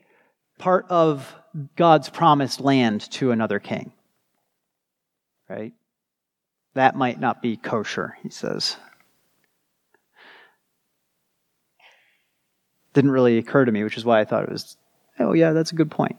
part 0.59 0.87
of 0.91 1.35
God's 1.77 2.09
promised 2.09 2.61
land 2.61 3.11
to 3.13 3.31
another 3.31 3.59
king. 3.59 3.93
Right? 5.49 5.73
That 6.75 6.95
might 6.95 7.19
not 7.19 7.41
be 7.41 7.57
kosher, 7.57 8.17
he 8.23 8.31
says. 8.31 8.77
Didn't 12.93 13.11
really 13.11 13.39
occur 13.39 13.65
to 13.65 13.73
me, 13.73 13.83
which 13.85 13.97
is 13.97 14.05
why 14.05 14.21
I 14.21 14.25
thought 14.25 14.45
it 14.45 14.53
was, 14.53 14.77
oh, 15.19 15.33
yeah, 15.33 15.53
that's 15.53 15.73
a 15.73 15.77
good 15.77 15.91
point. 15.91 16.17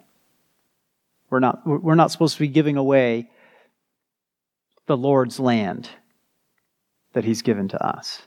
We're 1.29 1.39
not, 1.39 1.65
we're 1.65 1.95
not 1.95 2.11
supposed 2.11 2.35
to 2.35 2.39
be 2.39 2.47
giving 2.47 2.77
away 2.77 3.29
the 4.87 4.97
Lord's 4.97 5.39
land 5.39 5.89
that 7.13 7.23
He's 7.23 7.43
given 7.43 7.67
to 7.69 7.85
us. 7.85 8.21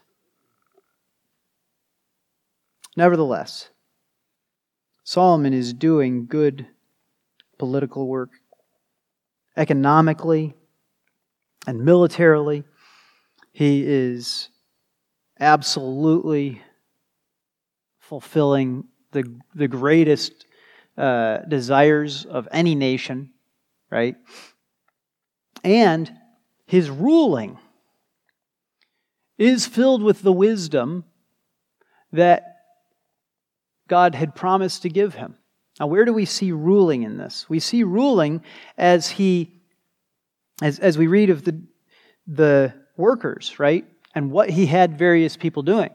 Nevertheless, 2.96 3.68
Solomon 5.04 5.52
is 5.52 5.72
doing 5.72 6.26
good 6.26 6.66
political 7.58 8.06
work, 8.06 8.30
economically 9.56 10.54
and 11.66 11.84
militarily. 11.84 12.64
He 13.52 13.84
is 13.86 14.48
absolutely 15.38 16.62
fulfilling 17.98 18.84
the, 19.12 19.24
the 19.54 19.68
greatest 19.68 20.46
uh, 20.96 21.38
desires 21.48 22.24
of 22.24 22.48
any 22.52 22.74
nation, 22.74 23.30
right? 23.90 24.16
And 25.64 26.10
his 26.66 26.90
ruling 26.90 27.58
is 29.38 29.66
filled 29.66 30.02
with 30.02 30.22
the 30.22 30.32
wisdom 30.32 31.04
that 32.12 32.51
God 33.92 34.14
had 34.14 34.34
promised 34.34 34.80
to 34.82 34.88
give 34.88 35.16
him. 35.16 35.36
Now, 35.78 35.86
where 35.86 36.06
do 36.06 36.14
we 36.14 36.24
see 36.24 36.50
ruling 36.50 37.02
in 37.02 37.18
this? 37.18 37.44
We 37.50 37.60
see 37.60 37.82
ruling 37.82 38.42
as 38.78 39.10
he, 39.10 39.60
as, 40.62 40.78
as 40.78 40.96
we 40.96 41.08
read 41.08 41.28
of 41.28 41.44
the, 41.44 41.60
the 42.26 42.72
workers, 42.96 43.58
right? 43.58 43.84
And 44.14 44.30
what 44.30 44.48
he 44.48 44.64
had 44.64 44.96
various 44.96 45.36
people 45.36 45.62
doing. 45.62 45.90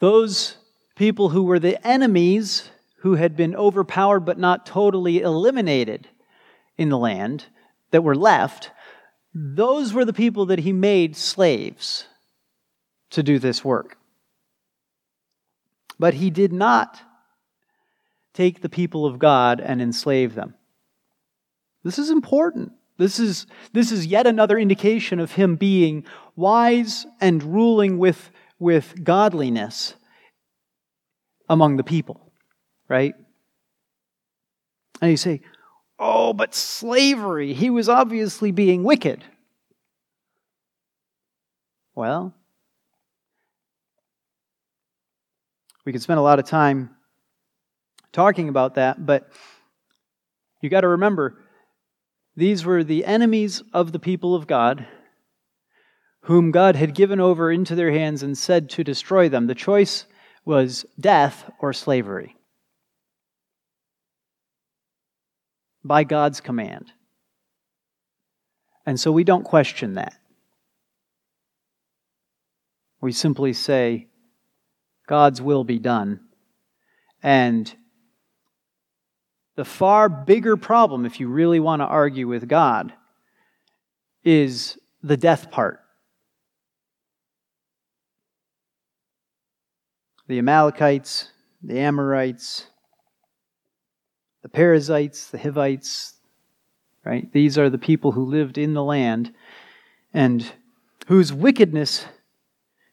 Those 0.00 0.58
people 0.96 1.30
who 1.30 1.44
were 1.44 1.58
the 1.58 1.80
enemies 1.86 2.68
who 2.98 3.14
had 3.14 3.36
been 3.36 3.56
overpowered 3.56 4.26
but 4.26 4.38
not 4.38 4.66
totally 4.66 5.22
eliminated 5.22 6.08
in 6.76 6.90
the 6.90 6.98
land 6.98 7.46
that 7.90 8.04
were 8.04 8.14
left, 8.14 8.70
those 9.32 9.94
were 9.94 10.04
the 10.04 10.12
people 10.12 10.44
that 10.44 10.58
he 10.58 10.74
made 10.74 11.16
slaves 11.16 12.04
to 13.08 13.22
do 13.22 13.38
this 13.38 13.64
work. 13.64 13.97
But 15.98 16.14
he 16.14 16.30
did 16.30 16.52
not 16.52 17.00
take 18.34 18.60
the 18.60 18.68
people 18.68 19.04
of 19.04 19.18
God 19.18 19.60
and 19.60 19.82
enslave 19.82 20.34
them. 20.34 20.54
This 21.82 21.98
is 21.98 22.10
important. 22.10 22.72
This 22.98 23.18
is, 23.18 23.46
this 23.72 23.92
is 23.92 24.06
yet 24.06 24.26
another 24.26 24.58
indication 24.58 25.20
of 25.20 25.32
him 25.32 25.56
being 25.56 26.04
wise 26.36 27.06
and 27.20 27.42
ruling 27.42 27.98
with, 27.98 28.30
with 28.58 29.04
godliness 29.04 29.94
among 31.48 31.76
the 31.76 31.84
people 31.84 32.28
right? 32.88 33.14
And 35.00 35.10
you 35.10 35.16
say, 35.16 35.42
oh, 35.98 36.32
but 36.32 36.54
slavery, 36.54 37.52
he 37.52 37.70
was 37.70 37.88
obviously 37.88 38.50
being 38.50 38.82
wicked. 38.82 39.22
Well, 41.94 42.34
we 45.88 45.92
could 45.92 46.02
spend 46.02 46.18
a 46.18 46.22
lot 46.22 46.38
of 46.38 46.44
time 46.44 46.90
talking 48.12 48.50
about 48.50 48.74
that, 48.74 49.06
but 49.06 49.26
you 50.60 50.68
got 50.68 50.82
to 50.82 50.88
remember 50.88 51.38
these 52.36 52.62
were 52.62 52.84
the 52.84 53.06
enemies 53.06 53.62
of 53.72 53.92
the 53.92 53.98
people 53.98 54.34
of 54.34 54.46
God, 54.46 54.86
whom 56.24 56.50
God 56.50 56.76
had 56.76 56.94
given 56.94 57.20
over 57.20 57.50
into 57.50 57.74
their 57.74 57.90
hands 57.90 58.22
and 58.22 58.36
said 58.36 58.68
to 58.68 58.84
destroy 58.84 59.30
them. 59.30 59.46
The 59.46 59.54
choice 59.54 60.04
was 60.44 60.84
death 61.00 61.50
or 61.58 61.72
slavery. 61.72 62.36
by 65.82 66.04
God's 66.04 66.42
command. 66.42 66.92
And 68.84 69.00
so 69.00 69.10
we 69.10 69.24
don't 69.24 69.44
question 69.44 69.94
that. 69.94 70.12
We 73.00 73.12
simply 73.12 73.54
say, 73.54 74.08
God's 75.08 75.42
will 75.42 75.64
be 75.64 75.78
done. 75.80 76.20
And 77.22 77.74
the 79.56 79.64
far 79.64 80.08
bigger 80.08 80.56
problem, 80.56 81.04
if 81.04 81.18
you 81.18 81.28
really 81.28 81.58
want 81.58 81.80
to 81.80 81.86
argue 81.86 82.28
with 82.28 82.46
God, 82.46 82.92
is 84.22 84.78
the 85.02 85.16
death 85.16 85.50
part. 85.50 85.80
The 90.28 90.38
Amalekites, 90.38 91.32
the 91.62 91.80
Amorites, 91.80 92.66
the 94.42 94.48
Perizzites, 94.50 95.30
the 95.30 95.38
Hivites, 95.38 96.14
right? 97.02 97.32
These 97.32 97.56
are 97.56 97.70
the 97.70 97.78
people 97.78 98.12
who 98.12 98.26
lived 98.26 98.58
in 98.58 98.74
the 98.74 98.84
land 98.84 99.32
and 100.12 100.52
whose 101.06 101.32
wickedness 101.32 102.04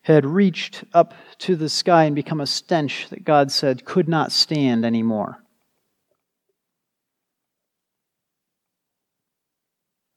had 0.05 0.23
reached 0.23 0.83
up 0.93 1.15
to 1.39 1.55
the 1.55 1.67
sky 1.67 2.03
and 2.03 2.15
become 2.15 2.39
a 2.39 2.45
stench 2.45 3.09
that 3.09 3.23
God 3.23 3.51
said 3.51 3.85
could 3.85 4.07
not 4.07 4.31
stand 4.31 4.85
anymore. 4.85 5.39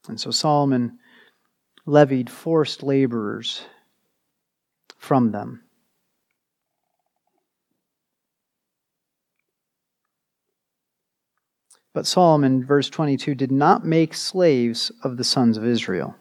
And 0.07 0.21
so 0.21 0.29
Solomon 0.29 0.99
levied 1.87 2.29
forced 2.29 2.83
laborers 2.83 3.63
from 4.99 5.31
them. 5.31 5.63
But 11.93 12.05
Solomon, 12.05 12.63
verse 12.63 12.91
22, 12.91 13.33
did 13.33 13.51
not 13.51 13.87
make 13.87 14.13
slaves 14.13 14.91
of 15.03 15.17
the 15.17 15.23
sons 15.23 15.57
of 15.57 15.65
Israel. 15.65 16.15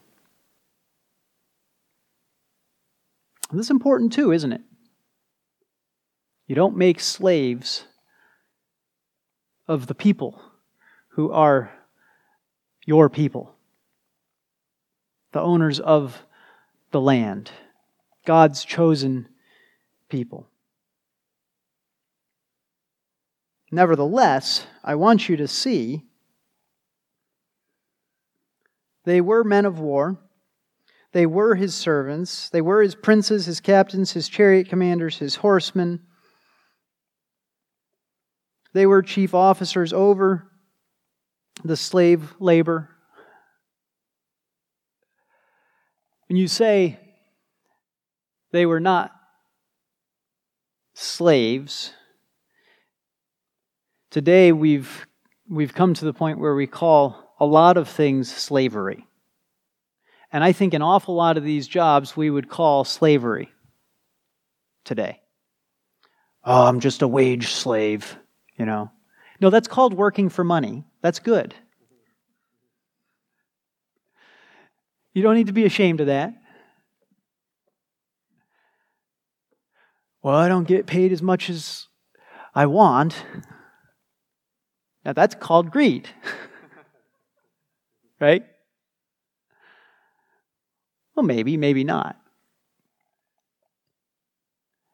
This 3.56 3.66
is 3.66 3.70
important 3.70 4.12
too, 4.12 4.32
isn't 4.32 4.52
it? 4.52 4.61
You 6.46 6.54
don't 6.54 6.76
make 6.76 7.00
slaves 7.00 7.84
of 9.66 9.87
the 9.87 9.94
people 9.94 10.40
who 11.11 11.30
are 11.30 11.70
your 12.84 13.08
people, 13.08 13.54
the 15.32 15.40
owners 15.40 15.78
of 15.80 16.22
the 16.90 17.00
land, 17.00 17.50
God's 18.24 18.64
chosen 18.64 19.28
people. 20.08 20.46
Nevertheless, 23.70 24.66
I 24.82 24.94
want 24.94 25.28
you 25.28 25.37
to 25.37 25.48
see 25.48 26.02
they 29.04 29.20
were 29.20 29.44
men 29.44 29.66
of 29.66 29.78
war. 29.78 30.18
They 31.12 31.27
were 31.27 31.55
his 31.55 31.75
servants. 31.75 32.51
They 32.51 32.61
were 32.61 32.83
his 32.83 32.94
princes, 32.94 33.47
his 33.47 33.61
captains, 33.61 34.12
his 34.12 34.29
chariot 34.29 34.68
commanders, 34.68 35.18
his 35.18 35.37
horsemen. 35.37 36.01
They 38.75 38.87
were 38.87 39.03
chief 39.03 39.35
officers 39.35 39.92
over 39.92 40.51
the 41.64 41.77
slave 41.77 42.35
labor. 42.38 42.90
When 46.29 46.37
you 46.37 46.47
say 46.47 47.01
they 48.53 48.66
were 48.66 48.81
not 48.81 49.11
slaves, 50.94 51.92
Today, 54.11 54.53
we've, 54.53 55.07
we've 55.51 55.75
come 55.75 55.92
to 55.92 56.05
the 56.07 56.14
point 56.14 56.38
where 56.38 56.55
we 56.55 56.66
call 56.66 57.35
a 57.38 57.44
lot 57.44 57.77
of 57.77 57.88
things 57.88 58.35
slavery. 58.35 59.07
And 60.31 60.45
I 60.45 60.53
think 60.53 60.75
an 60.75 60.83
awful 60.83 61.14
lot 61.14 61.37
of 61.37 61.45
these 61.45 61.67
jobs 61.67 62.17
we 62.17 62.31
would 62.31 62.49
call 62.49 62.85
slavery 62.85 63.51
today. 64.85 65.21
Oh, 66.45 66.67
I'm 66.67 66.81
just 66.81 67.03
a 67.03 67.09
wage 67.09 67.53
slave, 67.53 68.17
you 68.57 68.67
know. 68.67 68.91
No, 69.41 69.51
that's 69.51 69.69
called 69.69 69.95
working 69.95 70.29
for 70.29 70.45
money. 70.45 70.85
That's 71.01 71.19
good. 71.19 71.55
You 75.14 75.23
don't 75.23 75.35
need 75.35 75.47
to 75.47 75.53
be 75.53 75.64
ashamed 75.64 76.01
of 76.01 76.09
that. 76.09 76.35
Well, 80.23 80.37
I 80.37 80.49
don't 80.49 80.67
get 80.67 80.87
paid 80.87 81.12
as 81.12 81.23
much 81.23 81.49
as 81.49 81.87
I 82.55 82.67
want. 82.67 83.25
Now, 85.05 85.12
that's 85.12 85.35
called 85.35 85.71
greed. 85.71 86.09
right? 88.21 88.45
Well, 91.18 91.26
maybe, 91.26 91.57
maybe 91.57 91.83
not. 91.83 92.16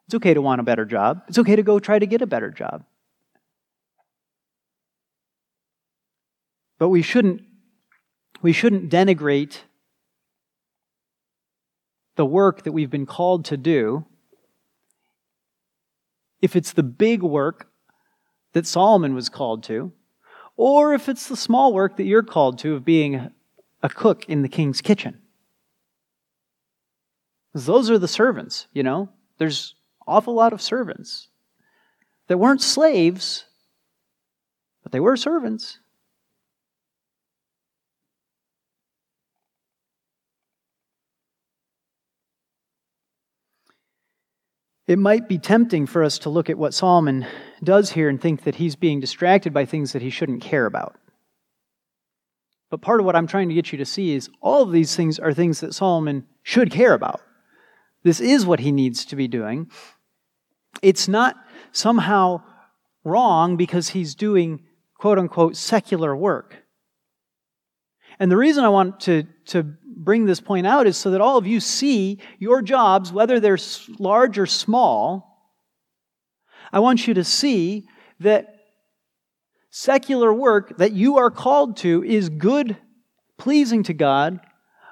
It's 0.06 0.14
okay 0.14 0.32
to 0.32 0.40
want 0.40 0.58
a 0.58 0.64
better 0.64 0.86
job. 0.86 1.20
It's 1.28 1.36
okay 1.36 1.54
to 1.54 1.62
go 1.62 1.78
try 1.78 1.98
to 1.98 2.06
get 2.06 2.22
a 2.22 2.26
better 2.26 2.50
job. 2.50 2.82
But 6.78 6.88
we 6.88 7.02
shouldn't 7.02 7.42
we 8.40 8.54
shouldn't 8.54 8.90
denigrate 8.90 9.58
the 12.16 12.24
work 12.24 12.62
that 12.62 12.72
we've 12.72 12.88
been 12.90 13.04
called 13.04 13.44
to 13.44 13.58
do 13.58 14.06
if 16.40 16.56
it's 16.56 16.72
the 16.72 16.82
big 16.82 17.22
work 17.22 17.68
that 18.54 18.66
Solomon 18.66 19.14
was 19.14 19.28
called 19.28 19.62
to, 19.64 19.92
or 20.56 20.94
if 20.94 21.06
it's 21.06 21.28
the 21.28 21.36
small 21.36 21.74
work 21.74 21.98
that 21.98 22.04
you're 22.04 22.22
called 22.22 22.58
to 22.60 22.76
of 22.76 22.82
being 22.82 23.30
a 23.82 23.90
cook 23.90 24.24
in 24.26 24.40
the 24.40 24.48
king's 24.48 24.80
kitchen. 24.80 25.20
Those 27.54 27.88
are 27.88 27.98
the 27.98 28.08
servants, 28.08 28.66
you 28.72 28.82
know? 28.82 29.08
There's 29.38 29.76
awful 30.06 30.34
lot 30.34 30.52
of 30.52 30.60
servants 30.60 31.28
that 32.26 32.38
weren't 32.38 32.60
slaves, 32.60 33.44
but 34.82 34.90
they 34.90 35.00
were 35.00 35.16
servants. 35.16 35.78
It 44.86 44.98
might 44.98 45.28
be 45.28 45.38
tempting 45.38 45.86
for 45.86 46.04
us 46.04 46.18
to 46.20 46.30
look 46.30 46.50
at 46.50 46.58
what 46.58 46.74
Solomon 46.74 47.26
does 47.62 47.92
here 47.92 48.08
and 48.08 48.20
think 48.20 48.42
that 48.42 48.56
he's 48.56 48.76
being 48.76 49.00
distracted 49.00 49.54
by 49.54 49.64
things 49.64 49.92
that 49.92 50.02
he 50.02 50.10
shouldn't 50.10 50.42
care 50.42 50.66
about. 50.66 50.96
But 52.68 52.82
part 52.82 53.00
of 53.00 53.06
what 53.06 53.16
I'm 53.16 53.26
trying 53.26 53.48
to 53.48 53.54
get 53.54 53.72
you 53.72 53.78
to 53.78 53.86
see 53.86 54.14
is 54.14 54.28
all 54.42 54.62
of 54.62 54.72
these 54.72 54.94
things 54.94 55.18
are 55.18 55.32
things 55.32 55.60
that 55.60 55.74
Solomon 55.74 56.26
should 56.42 56.70
care 56.70 56.92
about. 56.92 57.22
This 58.04 58.20
is 58.20 58.46
what 58.46 58.60
he 58.60 58.70
needs 58.70 59.04
to 59.06 59.16
be 59.16 59.26
doing. 59.26 59.70
It's 60.82 61.08
not 61.08 61.36
somehow 61.72 62.42
wrong 63.02 63.56
because 63.56 63.88
he's 63.88 64.14
doing 64.14 64.62
quote 64.98 65.18
unquote 65.18 65.56
secular 65.56 66.14
work. 66.14 66.64
And 68.18 68.30
the 68.30 68.36
reason 68.36 68.64
I 68.64 68.68
want 68.68 69.00
to, 69.00 69.24
to 69.46 69.64
bring 69.84 70.26
this 70.26 70.40
point 70.40 70.66
out 70.66 70.86
is 70.86 70.96
so 70.96 71.10
that 71.10 71.20
all 71.20 71.38
of 71.38 71.46
you 71.46 71.60
see 71.60 72.18
your 72.38 72.62
jobs, 72.62 73.12
whether 73.12 73.40
they're 73.40 73.58
large 73.98 74.38
or 74.38 74.46
small. 74.46 75.50
I 76.72 76.78
want 76.80 77.08
you 77.08 77.14
to 77.14 77.24
see 77.24 77.86
that 78.20 78.54
secular 79.70 80.32
work 80.32 80.78
that 80.78 80.92
you 80.92 81.18
are 81.18 81.30
called 81.30 81.76
to 81.78 82.04
is 82.04 82.28
good, 82.28 82.76
pleasing 83.38 83.82
to 83.84 83.94
God, 83.94 84.40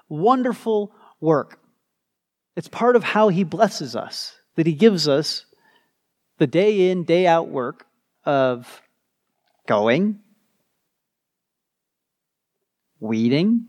wonderful 0.09 0.93
work. 1.21 1.62
It's 2.57 2.69
part 2.69 2.97
of 2.97 3.03
how 3.03 3.29
He 3.29 3.45
blesses 3.45 3.97
us, 3.97 4.35
that 4.57 4.67
He 4.67 4.75
gives 4.75 5.09
us 5.09 5.47
the 6.39 6.47
day 6.47 6.91
in, 6.91 7.05
day 7.05 7.27
out 7.27 7.49
work 7.49 7.87
of 8.25 8.83
going, 9.67 10.21
weeding, 13.01 13.69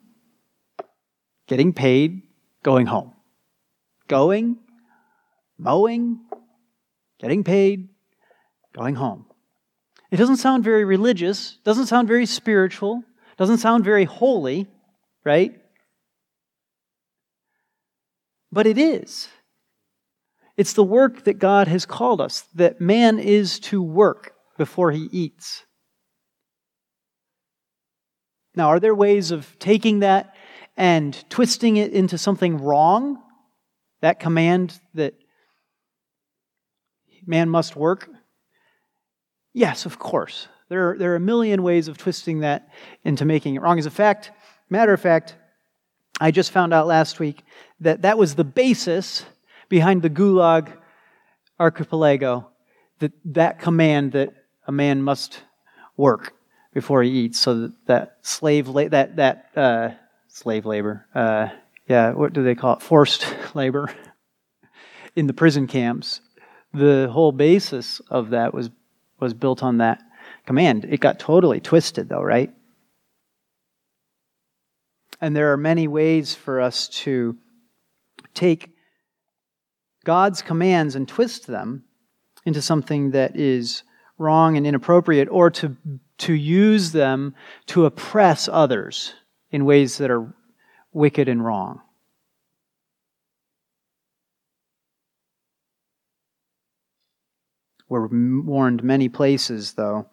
getting 1.48 1.74
paid, 1.74 2.22
going 2.62 2.86
home. 2.86 3.13
Going, 4.08 4.58
mowing, 5.58 6.19
getting 7.19 7.43
paid, 7.43 7.89
going 8.74 8.96
home. 8.96 9.26
It 10.12 10.17
doesn't 10.17 10.38
sound 10.38 10.63
very 10.63 10.84
religious, 10.84 11.58
doesn't 11.63 11.88
sound 11.88 12.08
very 12.08 12.26
spiritual, 12.26 13.04
doesn't 13.38 13.58
sound 13.60 13.84
very 13.84 14.04
holy, 14.04 14.67
right? 15.24 15.60
But 18.54 18.68
it 18.68 18.78
is. 18.78 19.30
It's 20.56 20.74
the 20.74 20.84
work 20.84 21.24
that 21.24 21.39
God 21.39 21.68
has 21.68 21.88
called 21.88 22.22
us, 22.22 22.42
that 22.54 22.80
man 22.80 23.18
is 23.18 23.60
to 23.62 23.82
work 23.82 24.34
before 24.60 24.92
he 24.92 25.10
eats. 25.12 25.63
Now, 28.56 28.68
are 28.68 28.80
there 28.80 28.94
ways 28.94 29.32
of 29.32 29.58
taking 29.58 30.02
that 30.02 30.36
and 30.78 31.18
twisting 31.32 31.78
it 31.78 31.94
into 31.94 32.20
something 32.20 32.60
wrong? 32.60 33.18
That 34.02 34.20
command 34.20 34.80
that 34.94 35.16
man 37.26 37.50
must 37.50 37.76
work? 37.76 38.08
Yes, 39.54 39.88
of 39.88 39.98
course. 39.98 40.48
There 40.70 40.92
are, 40.92 40.98
there 41.00 41.13
are 41.13 41.16
a 41.16 41.20
million 41.20 41.63
ways 41.63 41.88
of 41.88 41.98
twisting 41.98 42.42
that 42.42 42.70
into 43.04 43.26
making 43.26 43.56
it 43.56 43.62
wrong. 43.63 43.80
As 43.80 43.88
a 43.88 43.92
fact, 43.92 44.32
matter 44.70 44.94
of 44.94 45.02
fact, 45.02 45.36
I 46.19 46.32
just 46.32 46.52
found 46.52 46.73
out 46.73 46.88
last 46.88 47.19
week 47.19 47.43
that 47.80 48.04
that 48.04 48.17
was 48.17 48.36
the 48.36 48.43
basis 48.43 49.26
behind 49.69 50.02
the 50.02 50.10
Gulag 50.10 50.71
archipelago, 51.60 52.47
that, 52.99 53.12
that 53.26 53.60
command 53.60 54.12
that 54.12 54.34
a 54.67 54.71
man 54.71 55.02
must 55.02 55.41
work 55.97 56.34
before 56.73 57.04
he 57.04 57.10
eats, 57.10 57.39
so 57.39 57.62
that, 57.62 57.86
that 57.86 58.17
slave 58.21 58.67
la- 58.67 58.88
that 58.88 59.15
that 59.15 59.49
uh, 59.56 59.89
slave 60.28 60.65
labor, 60.65 61.06
uh, 61.13 61.49
yeah, 61.88 62.12
what 62.12 62.34
do 62.34 62.43
they 62.43 62.56
call 62.56 62.73
it? 62.73 62.82
Forced 62.82 63.28
labor 63.56 63.93
in 65.15 65.28
the 65.28 65.34
prison 65.34 65.67
camps. 65.67 66.21
The 66.73 67.10
whole 67.12 67.32
basis 67.32 67.99
of 68.10 68.32
that 68.32 68.54
was 68.54 68.69
was 69.19 69.34
built 69.34 69.63
on 69.63 69.78
that 69.78 70.02
command. 70.45 70.86
It 70.86 70.99
got 70.99 71.19
totally 71.19 71.60
twisted, 71.60 72.10
though, 72.10 72.21
right? 72.21 72.52
And 75.24 75.34
there 75.34 75.54
are 75.54 75.58
many 75.58 75.88
ways 75.88 76.36
for 76.36 76.60
us 76.60 76.90
to 76.90 77.38
take 78.34 78.76
God's 80.04 80.42
commands 80.42 80.96
and 80.96 81.08
twist 81.08 81.48
them 81.48 81.86
into 82.46 82.62
something 82.62 83.12
that 83.12 83.38
is 83.38 83.84
wrong 84.18 84.58
and 84.58 84.68
inappropriate, 84.68 85.30
or 85.32 85.50
to 85.52 85.78
to 86.18 86.34
use 86.34 86.92
them 86.92 87.36
to 87.68 87.86
oppress 87.86 88.50
others 88.52 89.14
in 89.50 89.64
ways 89.64 89.98
that 90.00 90.12
are 90.12 90.34
wicked 90.92 91.30
and 91.30 91.46
wrong. 91.46 91.80
We're 97.88 98.10
warned 98.10 98.84
many 98.84 99.08
places, 99.08 99.72
though, 99.76 100.10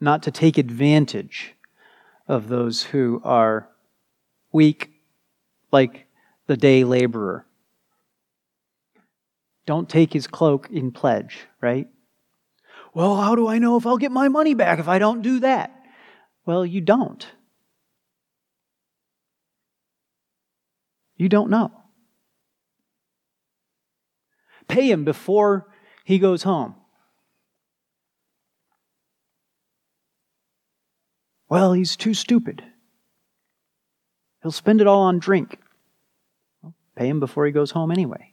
not 0.00 0.22
to 0.22 0.30
take 0.30 0.56
advantage 0.56 1.54
of 2.28 2.48
those 2.48 2.82
who 2.82 3.20
are 3.24 3.68
weak, 4.52 4.90
like 5.70 6.06
the 6.46 6.56
day 6.56 6.84
laborer. 6.84 7.46
Don't 9.66 9.88
take 9.88 10.12
his 10.12 10.26
cloak 10.26 10.68
in 10.70 10.90
pledge, 10.90 11.46
right? 11.60 11.88
Well, 12.94 13.16
how 13.16 13.34
do 13.34 13.48
I 13.48 13.58
know 13.58 13.76
if 13.76 13.86
I'll 13.86 13.96
get 13.96 14.12
my 14.12 14.28
money 14.28 14.54
back 14.54 14.78
if 14.78 14.88
I 14.88 14.98
don't 14.98 15.22
do 15.22 15.40
that? 15.40 15.72
Well, 16.44 16.66
you 16.66 16.80
don't. 16.80 17.26
You 21.16 21.28
don't 21.28 21.50
know. 21.50 21.70
Pay 24.68 24.90
him 24.90 25.04
before 25.04 25.68
he 26.04 26.18
goes 26.18 26.42
home. 26.42 26.74
Well, 31.52 31.74
he's 31.74 31.96
too 31.96 32.14
stupid. 32.14 32.64
He'll 34.42 34.52
spend 34.52 34.80
it 34.80 34.86
all 34.86 35.02
on 35.02 35.18
drink. 35.18 35.58
Well, 36.62 36.72
pay 36.96 37.06
him 37.06 37.20
before 37.20 37.44
he 37.44 37.52
goes 37.52 37.72
home 37.72 37.90
anyway. 37.90 38.32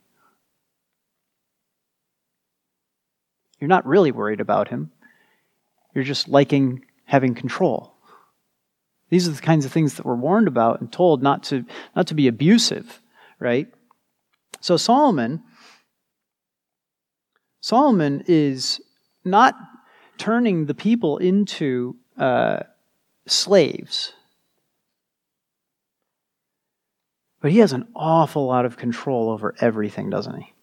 You're 3.60 3.68
not 3.68 3.86
really 3.86 4.14
worried 4.14 4.40
about 4.40 4.70
him. 4.70 4.92
You're 5.94 6.06
just 6.06 6.30
liking 6.30 6.86
having 7.04 7.36
control. 7.36 7.94
These 9.10 9.28
are 9.28 9.32
the 9.32 9.42
kinds 9.42 9.66
of 9.66 9.74
things 9.74 9.96
that 9.96 10.06
we're 10.06 10.16
warned 10.16 10.48
about 10.48 10.80
and 10.80 10.90
told 10.90 11.22
not 11.22 11.44
to, 11.44 11.66
not 11.98 12.08
to 12.08 12.14
be 12.14 12.30
abusive, 12.30 13.02
right? 13.38 13.68
So 14.62 14.78
Solomon, 14.78 15.44
Solomon 17.60 18.24
is 18.28 18.80
not 19.26 19.58
turning 20.18 20.68
the 20.68 20.74
people 20.74 21.18
into 21.18 21.98
uh, 22.18 22.60
slaves. 23.32 24.14
But 27.42 27.52
he 27.52 27.60
has 27.60 27.74
an 27.74 27.88
awful 27.96 28.46
lot 28.46 28.66
of 28.66 28.78
control 28.78 29.30
over 29.30 29.56
everything, 29.62 30.10
doesn't 30.10 30.36
he? 30.36 30.54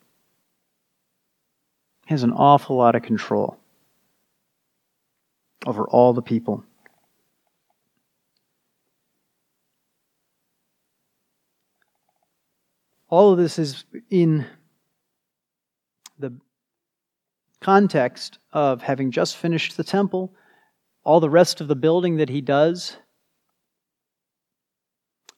He 2.06 2.14
has 2.14 2.22
an 2.22 2.32
awful 2.32 2.76
lot 2.76 2.94
of 2.94 3.02
control 3.02 3.58
over 5.66 5.84
all 5.88 6.12
the 6.12 6.22
people. 6.22 6.64
All 13.08 13.32
of 13.32 13.38
this 13.38 13.58
is 13.58 13.84
in 14.10 14.46
the 16.18 16.32
context 17.60 18.38
of 18.52 18.82
having 18.82 19.10
just 19.10 19.36
finished 19.36 19.76
the 19.76 19.84
temple, 19.84 20.32
all 21.06 21.20
the 21.20 21.30
rest 21.30 21.60
of 21.60 21.68
the 21.68 21.76
building 21.76 22.16
that 22.16 22.28
he 22.28 22.40
does, 22.40 22.96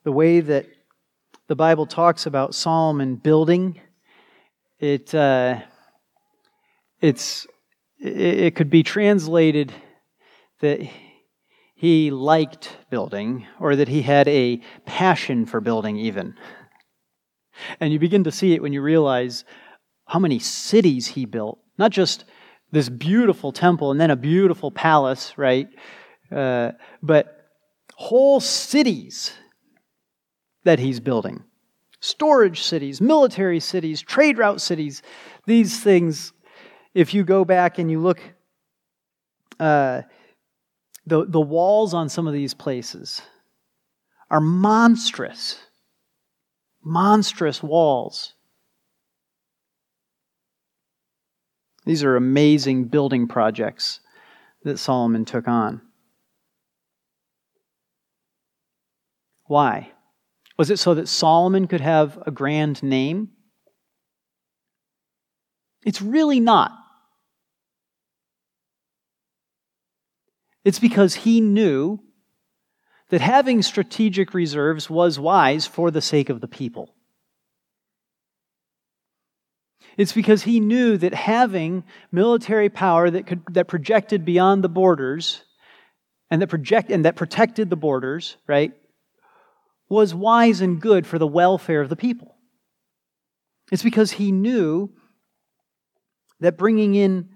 the 0.03 0.11
way 0.11 0.41
that 0.41 0.65
the 1.47 1.55
Bible 1.55 1.85
talks 1.85 2.25
about 2.25 2.55
Solomon 2.55 3.17
building, 3.17 3.79
it, 4.79 5.15
uh, 5.15 5.61
it's, 7.03 7.47
it 7.99 8.55
could 8.55 8.71
be 8.71 8.83
translated 8.83 9.75
that 10.61 10.81
he 11.75 12.11
liked 12.11 12.75
building 12.89 13.47
or 13.61 13.77
that 13.77 13.89
he 13.89 14.01
had 14.01 14.27
a 14.27 14.63
passion 14.87 15.45
for 15.45 15.61
building, 15.61 15.99
even. 15.99 16.35
And 17.79 17.93
you 17.93 17.99
begin 17.99 18.25
to 18.25 18.33
see 18.33 18.55
it 18.55 18.63
when 18.63 18.73
you 18.73 18.81
realize 18.81 19.45
how 20.07 20.19
many 20.19 20.39
cities 20.39 21.09
he 21.09 21.27
built. 21.27 21.59
Not 21.77 21.91
just 21.91 22.25
this 22.71 22.89
beautiful 22.89 23.53
temple 23.53 23.91
and 23.91 24.01
then 24.01 24.11
a 24.11 24.17
beautiful 24.17 24.71
palace, 24.71 25.37
right? 25.37 25.69
Uh, 26.31 26.73
but 27.03 27.47
whole 27.95 28.41
cities 28.41 29.33
that 30.65 30.79
he's 30.79 31.01
building 31.01 31.43
storage 32.01 32.63
cities, 32.63 33.01
military 33.01 33.61
cities, 33.61 34.03
trade 34.03 34.39
route 34.39 34.61
cities. 34.61 35.03
These 35.47 35.83
things, 35.83 36.33
if 36.95 37.15
you 37.15 37.25
go 37.25 37.45
back 37.45 37.79
and 37.79 37.91
you 37.91 38.01
look, 38.01 38.21
uh, 39.59 40.03
the, 41.07 41.25
the 41.27 41.41
walls 41.41 41.95
on 41.95 42.09
some 42.09 42.27
of 42.27 42.33
these 42.33 42.55
places 42.55 43.23
are 44.31 44.41
monstrous. 44.41 45.59
Monstrous 46.85 47.63
walls. 47.63 48.35
These 51.89 52.05
are 52.05 52.17
amazing 52.17 52.89
building 52.89 53.27
projects 53.29 54.01
that 54.63 54.79
Solomon 54.79 55.25
took 55.25 55.49
on. 55.49 55.81
Why? 59.47 59.93
Was 60.59 60.69
it 60.69 60.79
so 60.79 60.93
that 60.93 61.09
Solomon 61.09 61.67
could 61.67 61.81
have 61.81 62.23
a 62.27 62.31
grand 62.31 62.83
name? 62.83 63.31
It's 65.83 66.03
really 66.03 66.41
not. 66.41 66.73
It's 70.67 70.79
because 70.79 71.15
he 71.15 71.41
knew 71.41 72.01
that 73.09 73.23
having 73.23 73.63
strategic 73.63 74.35
reserves 74.35 74.91
was 74.91 75.19
wise 75.19 75.67
for 75.67 75.91
the 75.91 76.03
sake 76.03 76.29
of 76.29 76.43
the 76.43 76.49
people. 76.49 76.95
It's 79.99 80.13
because 80.13 80.45
he 80.45 80.61
knew 80.61 80.97
that 80.97 81.13
having 81.13 81.83
military 82.13 82.69
power 82.69 83.11
that, 83.11 83.27
could, 83.27 83.43
that 83.51 83.67
projected 83.67 84.25
beyond 84.25 84.63
the 84.63 84.69
borders 84.69 85.43
and 86.31 86.41
that, 86.41 86.47
project, 86.47 86.91
and 86.91 87.05
that 87.05 87.17
protected 87.17 87.69
the 87.69 87.77
borders, 87.77 88.37
right, 88.47 88.73
was 89.89 90.15
wise 90.15 90.61
and 90.61 90.81
good 90.81 91.05
for 91.05 91.19
the 91.19 91.27
welfare 91.27 91.81
of 91.81 91.89
the 91.89 91.97
people. 91.97 92.37
It's 93.73 93.83
because 93.83 94.13
he 94.13 94.31
knew 94.31 94.91
that 96.39 96.57
bringing 96.57 96.95
in 96.95 97.31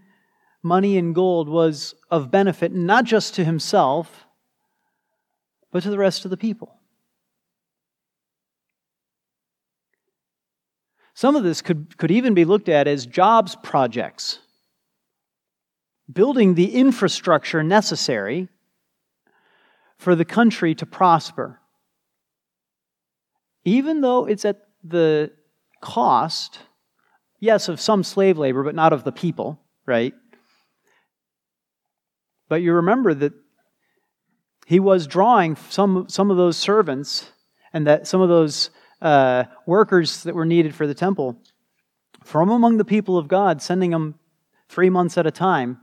money 0.63 0.97
and 0.97 1.17
gold 1.17 1.49
was 1.49 1.97
of 2.13 2.31
benefit 2.31 2.73
not 2.73 3.05
just 3.05 3.35
to 3.35 3.45
himself, 3.45 4.25
but 5.73 5.83
to 5.83 5.91
the 5.91 5.99
rest 5.99 6.25
of 6.25 6.31
the 6.31 6.37
people. 6.37 6.79
Some 11.15 11.37
of 11.37 11.45
this 11.45 11.61
could, 11.61 11.97
could 11.99 12.11
even 12.11 12.35
be 12.35 12.45
looked 12.45 12.69
at 12.69 12.89
as 12.89 13.07
jobs 13.07 13.57
projects, 13.63 14.39
building 16.11 16.55
the 16.55 16.75
infrastructure 16.75 17.63
necessary 17.63 18.49
for 19.99 20.15
the 20.15 20.25
country 20.25 20.75
to 20.75 20.87
prosper. 20.87 21.61
Even 23.65 24.01
though 24.01 24.27
it's 24.27 24.45
at 24.45 24.67
the 24.83 25.31
cost, 25.81 26.59
yes, 27.39 27.69
of 27.69 27.81
some 27.81 28.03
slave 28.03 28.39
labor, 28.39 28.65
but 28.65 28.75
not 28.75 28.93
of 28.93 29.05
the 29.05 29.13
people, 29.13 29.61
right? 29.87 30.15
But 32.49 32.63
you 32.63 32.73
remember 32.73 33.15
that 33.15 33.33
he 34.67 34.81
was 34.81 35.07
drawing 35.07 35.57
some, 35.57 36.07
some 36.09 36.31
of 36.31 36.37
those 36.37 36.57
servants 36.57 37.31
and 37.73 37.87
that 37.87 38.07
some 38.07 38.21
of 38.21 38.29
those 38.29 38.71
uh, 39.03 39.45
workers 39.67 40.23
that 40.23 40.35
were 40.35 40.47
needed 40.47 40.75
for 40.75 40.87
the 40.87 40.95
temple 40.95 41.37
from 42.25 42.51
among 42.51 42.77
the 42.77 42.85
people 42.85 43.19
of 43.19 43.27
God, 43.29 43.61
sending 43.61 43.91
them 43.91 44.15
three 44.69 44.89
months 44.89 45.19
at 45.19 45.27
a 45.27 45.31
time. 45.31 45.79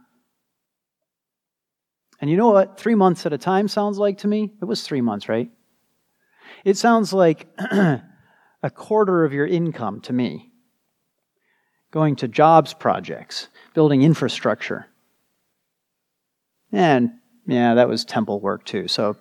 And 2.22 2.30
you 2.30 2.38
know 2.38 2.50
what 2.50 2.80
three 2.80 2.96
months 2.96 3.26
at 3.26 3.34
a 3.34 3.38
time 3.38 3.68
sounds 3.68 3.98
like 3.98 4.20
to 4.20 4.28
me? 4.28 4.54
It 4.62 4.66
was 4.66 4.84
three 4.84 5.02
months, 5.02 5.28
right? 5.30 5.52
It 6.64 6.78
sounds 6.78 7.14
like 7.14 7.48
a 7.60 8.70
quarter 8.74 9.26
of 9.26 9.34
your 9.34 9.46
income 9.46 10.02
to 10.02 10.14
me. 10.14 10.52
Going 11.92 12.16
to 12.18 12.28
jobs 12.28 12.74
projects, 12.74 13.50
building 13.74 14.02
infrastructure. 14.02 14.88
And 16.72 17.12
yeah, 17.48 17.74
that 17.76 17.90
was 17.90 18.06
temple 18.06 18.40
work 18.40 18.64
too. 18.64 18.88
So, 18.88 19.18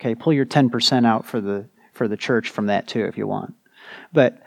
okay, 0.00 0.14
pull 0.14 0.32
your 0.32 0.46
10% 0.46 1.06
out 1.06 1.26
for 1.26 1.40
the 1.40 1.68
for 1.94 2.08
the 2.08 2.16
church 2.16 2.50
from 2.50 2.66
that 2.66 2.86
too 2.88 3.04
if 3.04 3.16
you 3.16 3.26
want. 3.26 3.54
But 4.12 4.42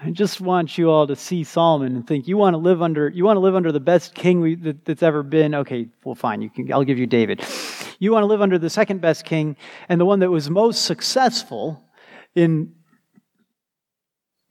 I 0.00 0.10
just 0.10 0.40
want 0.40 0.76
you 0.76 0.90
all 0.90 1.06
to 1.06 1.16
see 1.16 1.42
Solomon 1.42 1.96
and 1.96 2.06
think 2.06 2.28
you 2.28 2.36
want 2.36 2.54
to 2.54 2.58
live 2.58 2.82
under 2.82 3.08
you 3.08 3.24
want 3.24 3.36
to 3.36 3.40
live 3.40 3.54
under 3.54 3.72
the 3.72 3.80
best 3.80 4.14
king 4.14 4.40
we, 4.40 4.54
that, 4.56 4.84
that's 4.84 5.02
ever 5.02 5.22
been. 5.22 5.54
Okay, 5.54 5.88
well, 6.04 6.14
fine. 6.14 6.42
You 6.42 6.50
can. 6.50 6.72
I'll 6.72 6.84
give 6.84 6.98
you 6.98 7.06
David. 7.06 7.44
You 7.98 8.12
want 8.12 8.22
to 8.22 8.26
live 8.26 8.42
under 8.42 8.58
the 8.58 8.68
second 8.68 9.00
best 9.00 9.24
king 9.24 9.56
and 9.88 9.98
the 10.00 10.04
one 10.04 10.20
that 10.20 10.30
was 10.30 10.50
most 10.50 10.84
successful 10.84 11.82
in 12.34 12.74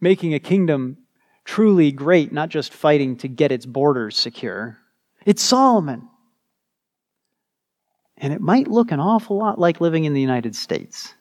making 0.02 0.34
a 0.34 0.40
kingdom 0.40 0.98
truly 1.46 1.92
great, 1.92 2.34
not 2.34 2.50
just 2.50 2.74
fighting 2.74 3.16
to 3.18 3.28
get 3.28 3.52
its 3.52 3.68
borders 3.68 4.18
secure. 4.18 4.80
It's 5.26 5.44
Solomon. 5.44 6.10
And 8.18 8.32
it 8.32 8.42
might 8.42 8.68
look 8.68 8.92
an 8.92 9.00
awful 9.00 9.38
lot 9.38 9.60
like 9.60 9.82
living 9.82 10.06
in 10.06 10.14
the 10.14 10.22
United 10.22 10.56
States. 10.56 11.14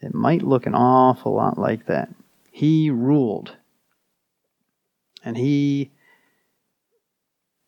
It 0.00 0.14
might 0.14 0.42
look 0.42 0.66
an 0.66 0.74
awful 0.74 1.34
lot 1.34 1.58
like 1.58 1.86
that. 1.86 2.08
He 2.52 2.88
ruled. 2.90 3.56
And 5.24 5.36
he, 5.36 5.90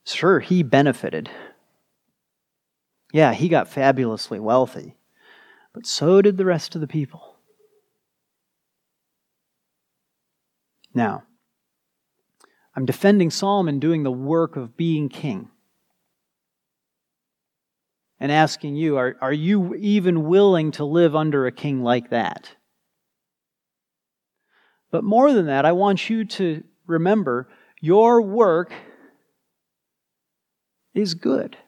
sure, 0.06 0.38
he 0.38 0.62
benefited. 0.62 1.28
Yeah, 3.12 3.32
he 3.32 3.48
got 3.48 3.68
fabulously 3.68 4.38
wealthy. 4.38 4.96
But 5.72 5.86
so 5.86 6.22
did 6.22 6.36
the 6.36 6.44
rest 6.44 6.74
of 6.76 6.80
the 6.80 6.86
people. 6.86 7.36
Now, 10.94 11.24
I'm 12.80 12.86
defending 12.86 13.28
Solomon 13.28 13.78
doing 13.78 14.04
the 14.04 14.10
work 14.10 14.56
of 14.56 14.74
being 14.74 15.10
king. 15.10 15.50
And 18.18 18.32
asking 18.32 18.74
you, 18.76 18.96
are, 18.96 19.18
are 19.20 19.34
you 19.34 19.74
even 19.74 20.24
willing 20.24 20.70
to 20.72 20.86
live 20.86 21.14
under 21.14 21.46
a 21.46 21.52
king 21.52 21.82
like 21.82 22.08
that? 22.08 22.56
But 24.90 25.04
more 25.04 25.30
than 25.30 25.44
that, 25.44 25.66
I 25.66 25.72
want 25.72 26.08
you 26.08 26.24
to 26.24 26.64
remember 26.86 27.50
your 27.82 28.22
work 28.22 28.72
is 30.94 31.12
good. 31.12 31.58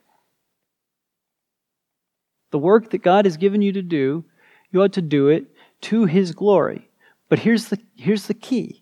The 2.53 2.59
work 2.59 2.89
that 2.93 3.03
God 3.03 3.27
has 3.27 3.37
given 3.37 3.61
you 3.61 3.73
to 3.73 3.83
do, 3.83 4.25
you 4.71 4.83
ought 4.83 4.95
to 4.95 5.03
do 5.03 5.29
it 5.29 5.45
to 5.83 6.07
His 6.07 6.33
glory. 6.33 6.89
But 7.29 7.41
here's 7.41 7.69
the, 7.69 7.79
here's 7.97 8.29
the 8.29 8.35
key 8.35 8.82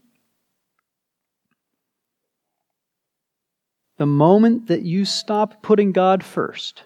The 4.01 4.07
moment 4.07 4.69
that 4.69 4.81
you 4.81 5.05
stop 5.05 5.63
putting 5.63 5.93
God 5.93 6.25
first, 6.25 6.85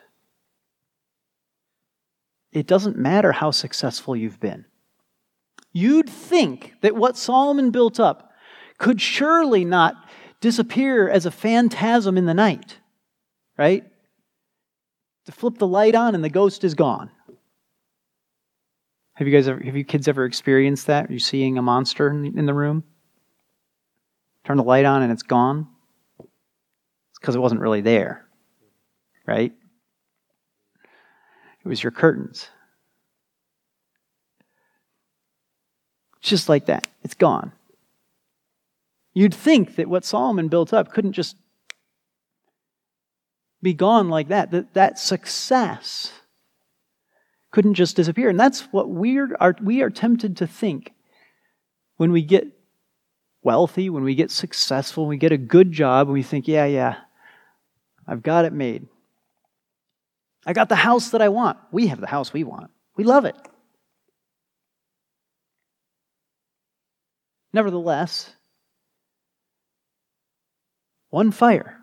it 2.51 2.67
doesn't 2.67 2.99
matter 2.99 3.31
how 3.31 3.53
successful 3.53 4.17
you've 4.17 4.41
been. 4.41 4.65
You'd 5.73 6.11
think 6.11 6.75
that 6.81 6.97
what 6.97 7.17
Solomon 7.17 7.71
built 7.71 8.01
up 8.01 8.33
could 8.79 9.01
surely 9.01 9.65
not 9.65 9.95
disappear 10.41 11.09
as 11.09 11.25
a 11.25 11.31
phantasm 11.31 12.19
in 12.19 12.27
the 12.27 12.35
night. 12.35 12.79
right? 13.57 13.85
To 15.27 15.31
flip 15.31 15.59
the 15.59 15.69
light 15.69 15.95
on 15.95 16.17
and 16.17 16.25
the 16.25 16.29
ghost 16.29 16.65
is 16.65 16.75
gone. 16.75 17.13
Have 19.13 19.29
you 19.29 19.33
guys 19.33 19.47
ever, 19.47 19.63
have 19.63 19.77
you 19.77 19.85
kids 19.85 20.09
ever 20.09 20.25
experienced 20.25 20.89
that? 20.89 21.11
Are 21.11 21.13
you 21.13 21.21
seeing 21.21 21.59
a 21.59 21.63
monster 21.63 22.11
in 22.11 22.45
the 22.45 22.55
room? 22.55 22.83
Turn 24.43 24.57
the 24.57 24.65
light 24.65 24.85
on 24.85 25.03
and 25.03 25.13
it's 25.13 25.23
gone? 25.23 25.69
Because 27.25 27.37
it 27.37 27.41
wasn't 27.41 27.63
really 27.63 27.81
there, 27.81 28.27
right? 29.25 29.51
It 31.65 31.67
was 31.67 31.83
your 31.83 31.91
curtains. 31.91 32.49
Just 36.21 36.51
like 36.51 36.67
that. 36.67 36.87
It's 37.03 37.15
gone. 37.15 37.53
You'd 39.15 39.33
think 39.33 39.77
that 39.77 39.89
what 39.89 40.05
Solomon 40.05 40.49
built 40.49 40.75
up 40.75 40.93
couldn't 40.93 41.15
just 41.15 41.37
be 43.63 43.73
gone 43.73 44.11
like 44.11 44.29
that, 44.29 44.51
that 44.51 44.75
that 44.75 44.99
success 44.99 46.13
couldn't 47.53 47.73
just 47.73 47.97
disappear. 47.97 48.29
And 48.29 48.39
that's 48.39 48.71
what 48.71 48.91
we 48.91 49.17
are, 49.19 49.57
we 49.63 49.81
are 49.81 49.89
tempted 49.89 50.37
to 50.37 50.47
think 50.47 50.93
when 51.97 52.13
we 52.13 52.21
get 52.21 52.49
wealthy, 53.43 53.89
when 53.89 54.05
we 54.05 54.15
get 54.15 54.31
successful, 54.31 55.05
when 55.05 55.09
we 55.09 55.17
get 55.17 55.33
a 55.33 55.39
good 55.39 55.73
job, 55.73 56.09
and 56.09 56.13
we 56.13 56.23
think, 56.23 56.47
yeah, 56.47 56.67
yeah, 56.67 56.97
I've 58.07 58.23
got 58.23 58.45
it 58.45 58.53
made. 58.53 58.87
I 60.47 60.53
got 60.53 60.69
the 60.69 60.77
house 60.77 61.11
that 61.11 61.23
I 61.23 61.29
want. 61.29 61.59
We 61.73 61.87
have 61.89 62.01
the 62.01 62.07
house 62.07 62.33
we 62.33 62.45
want. 62.45 62.71
We 62.97 63.05
love 63.05 63.25
it. 63.25 63.37
Nevertheless, 67.53 68.33
one 71.11 71.31
fire 71.31 71.79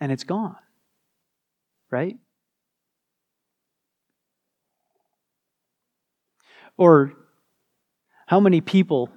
and 0.00 0.10
it's 0.10 0.24
gone. 0.24 0.56
Right? 1.90 2.16
Or 6.76 7.12
how 8.26 8.40
many 8.40 8.60
people 8.60 9.10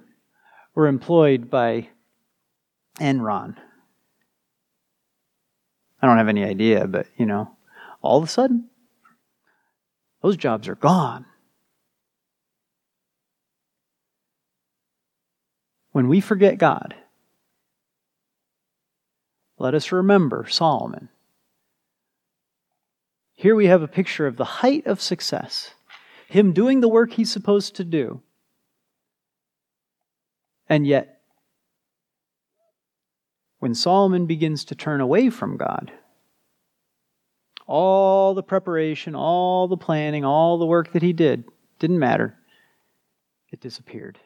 were 0.74 0.86
employed 0.86 1.50
by 1.50 1.88
Enron? 2.98 3.56
I 6.02 6.08
don't 6.08 6.18
have 6.18 6.28
any 6.28 6.44
idea, 6.44 6.86
but 6.88 7.06
you 7.16 7.24
know, 7.24 7.56
all 8.02 8.18
of 8.18 8.24
a 8.24 8.26
sudden, 8.26 8.68
those 10.20 10.36
jobs 10.36 10.66
are 10.66 10.74
gone. 10.74 11.24
When 15.92 16.08
we 16.08 16.20
forget 16.20 16.58
God, 16.58 16.94
let 19.58 19.74
us 19.74 19.92
remember 19.92 20.46
Solomon. 20.48 21.08
Here 23.34 23.54
we 23.54 23.66
have 23.66 23.82
a 23.82 23.88
picture 23.88 24.26
of 24.26 24.36
the 24.36 24.44
height 24.44 24.86
of 24.86 25.00
success, 25.00 25.74
him 26.28 26.52
doing 26.52 26.80
the 26.80 26.88
work 26.88 27.12
he's 27.12 27.30
supposed 27.30 27.76
to 27.76 27.84
do. 27.84 28.22
And 30.68 30.86
yet, 30.86 31.21
when 33.62 33.76
Solomon 33.76 34.26
begins 34.26 34.64
to 34.64 34.74
turn 34.74 35.00
away 35.00 35.30
from 35.30 35.56
God, 35.56 35.92
all 37.64 38.34
the 38.34 38.42
preparation, 38.42 39.14
all 39.14 39.68
the 39.68 39.76
planning, 39.76 40.24
all 40.24 40.58
the 40.58 40.66
work 40.66 40.90
that 40.94 41.02
he 41.02 41.12
did 41.12 41.44
didn't 41.78 42.00
matter. 42.00 42.36
It 43.52 43.60
disappeared. 43.60 44.18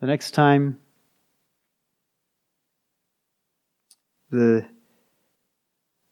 The 0.00 0.08
next 0.08 0.32
time 0.32 0.80
the, 4.32 4.66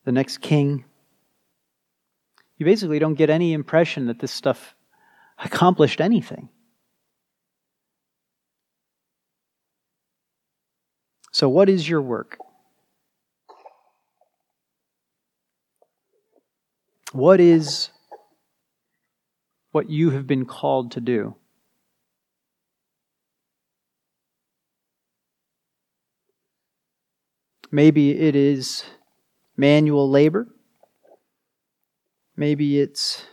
the 0.05 0.13
next 0.13 0.39
king, 0.39 0.85
you 2.57 2.65
basically 2.65 3.01
don't 3.01 3.15
get 3.15 3.31
any 3.31 3.53
impression 3.53 4.07
that 4.07 4.21
this 4.21 4.31
stuff 4.31 4.77
accomplished 5.45 6.01
anything. 6.01 6.51
So, 11.37 11.51
what 11.51 11.69
is 11.69 11.87
your 11.87 12.01
work? 12.01 12.39
What 17.13 17.41
is 17.41 17.91
what 19.71 19.91
you 19.91 20.13
have 20.13 20.27
been 20.27 20.47
called 20.47 20.93
to 20.93 21.01
do? 21.03 21.37
Maybe 27.71 28.19
it 28.19 28.35
is 28.35 28.85
manual 29.59 30.09
labor. 30.09 30.49
Maybe 32.35 32.81
it's 32.81 33.27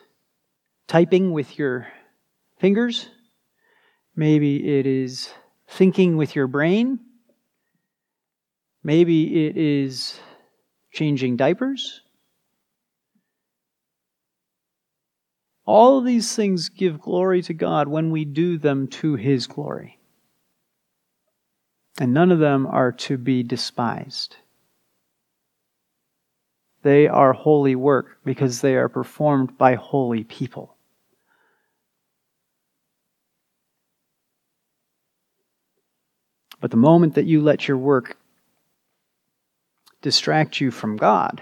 typing 0.90 1.32
with 1.32 1.58
your 1.58 1.88
fingers. 2.60 3.08
Maybe 4.14 4.78
it 4.78 4.86
is 4.86 5.30
thinking 5.70 6.18
with 6.18 6.36
your 6.36 6.48
brain. 6.48 7.00
Maybe 8.84 9.48
it 9.48 9.58
is 9.58 10.20
changing 10.92 11.38
diapers. 11.38 12.02
All 15.66 16.02
these 16.02 16.36
things 16.36 16.70
give 16.70 17.00
glory 17.00 17.42
to 17.44 17.54
God 17.54 17.88
when 17.88 18.12
we 18.12 18.26
do 18.26 18.58
them 18.58 18.88
to 18.88 19.16
His 19.16 19.48
glory 19.48 20.00
and 22.00 22.14
none 22.14 22.32
of 22.32 22.40
them 22.40 22.66
are 22.66 22.92
to 22.92 23.18
be 23.18 23.44
despised. 23.44 24.38
They 26.82 27.08
are 27.08 27.34
holy 27.34 27.76
work 27.76 28.18
because 28.26 28.62
they 28.62 28.76
are 28.76 28.90
performed 28.90 29.58
by 29.58 29.76
holy 29.76 30.24
people. 30.24 30.76
But 36.60 36.72
the 36.72 36.78
moment 36.78 37.16
that 37.16 37.26
you 37.26 37.42
let 37.42 37.68
your 37.68 37.78
work 37.78 38.18
distract 40.04 40.62
you 40.62 40.70
from 40.70 40.98
God, 40.98 41.42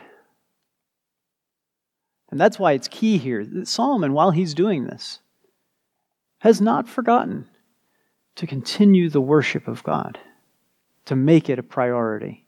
and 2.32 2.40
that's 2.40 2.58
why 2.58 2.72
it's 2.72 2.88
key 2.88 3.18
here 3.18 3.46
that 3.46 3.68
Solomon, 3.68 4.14
while 4.14 4.32
he's 4.32 4.54
doing 4.54 4.86
this, 4.86 5.20
has 6.40 6.62
not 6.62 6.88
forgotten 6.88 7.48
to 8.36 8.48
continue 8.48 9.10
the 9.10 9.22
worship 9.22 9.68
of 9.68 9.84
God 9.84 10.18
to 11.06 11.16
make 11.16 11.50
it 11.50 11.60
a 11.60 11.64
priority. 11.64 12.46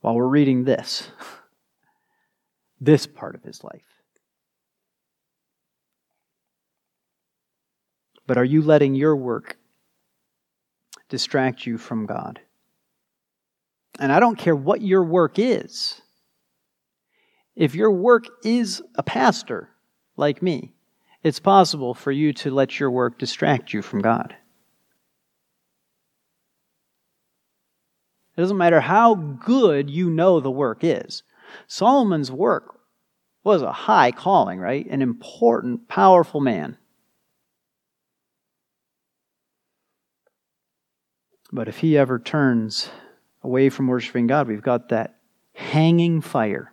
While 0.00 0.16
we're 0.16 0.26
reading 0.26 0.64
this, 0.64 1.08
this 2.80 3.06
part 3.06 3.36
of 3.36 3.44
his 3.44 3.62
life. 3.62 3.82
But 8.26 8.36
are 8.36 8.44
you 8.44 8.62
letting 8.62 8.96
your 8.96 9.14
work 9.14 9.58
distract 11.08 11.66
you 11.66 11.78
from 11.78 12.06
God? 12.06 12.40
And 13.98 14.10
I 14.12 14.20
don't 14.20 14.38
care 14.38 14.56
what 14.56 14.82
your 14.82 15.04
work 15.04 15.38
is. 15.38 16.00
If 17.54 17.74
your 17.74 17.90
work 17.90 18.24
is 18.44 18.82
a 18.94 19.02
pastor, 19.02 19.68
like 20.16 20.42
me, 20.42 20.72
it's 21.22 21.38
possible 21.38 21.94
for 21.94 22.10
you 22.10 22.32
to 22.34 22.50
let 22.50 22.80
your 22.80 22.90
work 22.90 23.18
distract 23.18 23.72
you 23.72 23.82
from 23.82 24.00
God. 24.00 24.34
It 28.36 28.40
doesn't 28.40 28.56
matter 28.56 28.80
how 28.80 29.14
good 29.14 29.90
you 29.90 30.08
know 30.08 30.40
the 30.40 30.50
work 30.50 30.78
is. 30.82 31.22
Solomon's 31.66 32.32
work 32.32 32.80
was 33.44 33.60
a 33.60 33.72
high 33.72 34.10
calling, 34.10 34.58
right? 34.58 34.86
An 34.86 35.02
important, 35.02 35.86
powerful 35.88 36.40
man. 36.40 36.78
But 41.52 41.68
if 41.68 41.78
he 41.78 41.98
ever 41.98 42.18
turns 42.18 42.88
away 43.42 43.68
from 43.68 43.86
worshiping 43.86 44.26
God, 44.26 44.48
we've 44.48 44.62
got 44.62 44.88
that 44.90 45.16
hanging 45.54 46.20
fire, 46.20 46.72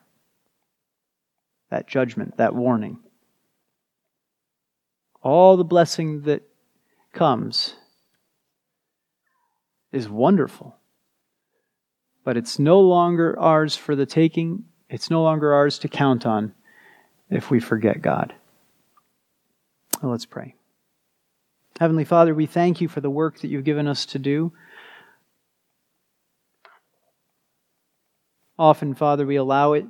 that 1.70 1.88
judgment, 1.88 2.38
that 2.38 2.56
warning. 2.56 3.00
All 5.22 5.58
the 5.58 5.64
blessing 5.64 6.22
that 6.22 6.44
comes 7.14 7.76
is 9.92 10.08
wonderful 10.08 10.80
but 12.30 12.38
it's 12.38 12.60
no 12.60 12.80
longer 12.80 13.38
ours 13.40 13.76
for 13.76 13.96
the 13.96 14.06
taking. 14.06 14.66
It's 14.88 15.10
no 15.10 15.24
longer 15.24 15.52
ours 15.52 15.80
to 15.80 15.88
count 15.88 16.28
on 16.28 16.54
if 17.30 17.50
we 17.50 17.60
forget 17.60 18.04
God. 18.04 18.36
Well, 20.00 20.12
let's 20.12 20.28
pray. 20.28 20.54
Heavenly 21.80 22.06
Father, 22.06 22.36
we 22.36 22.46
thank 22.46 22.82
you 22.82 22.88
for 22.88 23.02
the 23.02 23.10
work 23.10 23.40
that 23.40 23.48
you've 23.48 23.64
given 23.64 23.88
us 23.88 24.06
to 24.06 24.20
do. 24.20 24.54
Often, 28.60 28.96
Father, 28.96 29.26
we 29.26 29.38
allow 29.38 29.72
it 29.72 29.86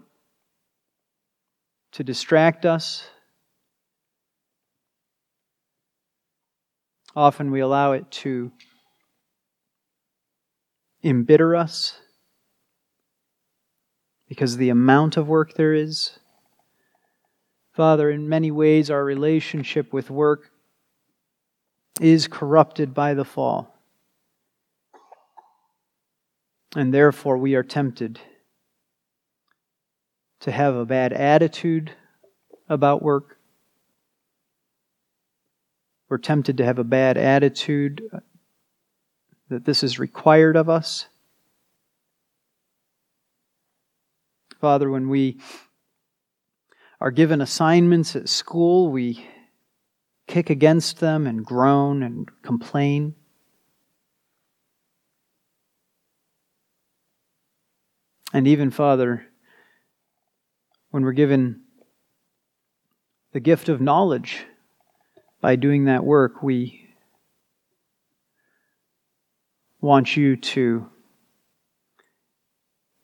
to 1.94 2.04
distract 2.04 2.68
us. 2.68 3.04
Often 7.16 7.50
we 7.50 7.62
allow 7.62 7.94
it 7.94 8.12
to 8.12 8.52
embitter 11.02 11.56
us 11.56 11.98
because 14.28 14.54
of 14.54 14.60
the 14.60 14.70
amount 14.70 15.18
of 15.18 15.28
work 15.28 15.56
there 15.56 15.74
is. 15.74 16.20
Father, 17.74 18.12
in 18.12 18.30
many 18.30 18.52
ways, 18.52 18.92
our 18.92 19.04
relationship 19.04 19.92
with 19.92 20.12
work 20.12 20.52
is 22.00 22.28
corrupted 22.28 22.94
by 22.94 23.16
the 23.16 23.26
fall. 23.26 23.76
And 26.76 26.94
therefore, 26.94 27.40
we 27.40 27.56
are 27.56 27.64
tempted 27.64 28.20
to 30.42 30.52
have 30.52 30.76
a 30.76 30.86
bad 30.86 31.14
attitude 31.14 31.92
about 32.68 33.02
work. 33.02 33.38
We're 36.08 36.18
tempted 36.18 36.58
to 36.58 36.66
have 36.66 36.80
a 36.80 36.84
bad 36.84 37.18
attitude 37.18 38.02
uh, 38.14 38.20
that 39.50 39.66
this 39.66 39.84
is 39.84 40.00
required 40.00 40.56
of 40.56 40.70
us. 40.70 41.08
Father, 44.60 44.90
when 44.90 45.10
we 45.10 45.40
are 47.00 47.12
given 47.12 47.42
assignments 47.42 48.16
at 48.16 48.28
school, 48.28 48.92
we 48.92 49.26
kick 50.28 50.50
against 50.50 51.00
them 51.00 51.26
and 51.26 51.46
groan 51.46 52.04
and 52.04 52.30
complain. 52.42 53.16
And 58.34 58.48
even, 58.48 58.70
Father, 58.70 59.29
when 60.92 61.04
we're 61.04 61.12
given 61.12 61.62
the 63.32 63.40
gift 63.40 63.70
of 63.70 63.80
knowledge 63.80 64.46
by 65.42 65.56
doing 65.56 65.86
that 65.86 66.04
work, 66.04 66.42
we 66.42 66.90
want 69.82 70.18
you 70.18 70.36
to 70.36 70.90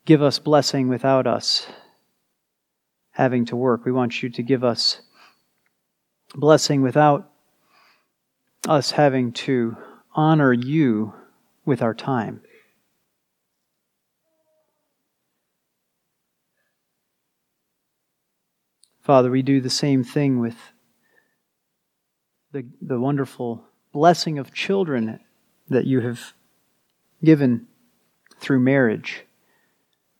give 0.05 0.21
us 0.21 0.39
blessing 0.39 0.87
without 0.87 1.27
us 1.27 1.67
having 3.11 3.45
to 3.45 3.55
work. 3.55 3.85
We 3.85 3.91
want 3.91 4.21
you 4.21 4.29
to 4.29 4.43
give 4.43 4.63
us 4.63 5.01
blessing 6.33 6.81
without 6.81 7.31
us 8.67 8.91
having 8.91 9.31
to 9.31 9.77
honor 10.13 10.51
you 10.51 11.13
with 11.65 11.81
our 11.81 11.93
time. 11.93 12.41
Father, 19.05 19.29
we 19.29 19.43
do 19.43 19.61
the 19.61 19.69
same 19.69 20.03
thing 20.03 20.39
with 20.39 20.57
the, 22.51 22.65
the 22.81 22.99
wonderful 22.99 23.63
blessing 23.93 24.39
of 24.39 24.51
children 24.51 25.19
that 25.69 25.85
you 25.85 25.99
have 25.99 26.33
given 27.23 27.67
through 28.39 28.59
marriage, 28.59 29.25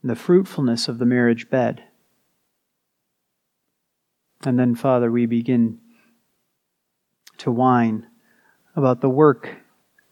the 0.03 0.15
fruitfulness 0.15 0.87
of 0.87 0.99
the 0.99 1.05
marriage 1.05 1.49
bed. 1.49 1.83
And 4.45 4.59
then, 4.59 4.75
Father, 4.75 5.11
we 5.11 5.25
begin 5.25 5.79
to 7.39 7.49
whine 7.49 8.05
about 8.75 9.01
the 9.01 9.09
work 9.09 9.49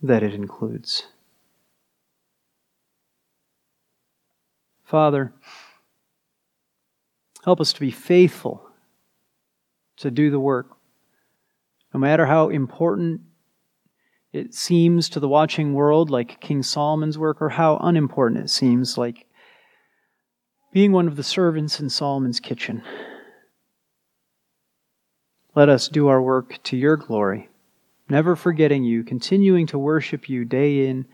that 0.02 0.24
it 0.24 0.34
includes. 0.34 1.10
Father, 4.84 5.32
help 7.46 7.62
us 7.62 7.72
to 7.74 7.80
be 7.80 7.92
faithful 7.92 8.63
to 9.98 10.12
do 10.12 10.30
the 10.30 10.40
work, 10.40 10.68
no 11.94 12.00
matter 12.00 12.26
how 12.26 12.50
important 12.50 13.22
it 14.32 14.54
seems 14.54 15.10
to 15.10 15.20
the 15.20 15.28
watching 15.28 15.74
world, 15.74 16.10
like 16.10 16.42
King 16.42 16.64
Solomon's 16.64 17.18
work, 17.18 17.42
or 17.42 17.50
how 17.50 17.78
unimportant 17.78 18.44
it 18.44 18.50
seems, 18.50 18.98
like 18.98 19.28
being 20.72 20.92
one 20.92 21.08
of 21.08 21.16
the 21.16 21.24
servants 21.24 21.80
in 21.80 21.90
Solomon's 21.90 22.40
kitchen. 22.40 22.82
Let 25.56 25.70
us 25.70 25.88
do 25.88 26.08
our 26.08 26.22
work 26.22 26.62
to 26.64 26.76
your 26.76 26.98
glory, 26.98 27.50
never 28.10 28.36
forgetting 28.36 28.84
you, 28.84 29.04
continuing 29.04 29.68
to 29.68 29.78
worship 29.78 30.28
you 30.28 30.46
day 30.46 30.88
in 30.88 31.06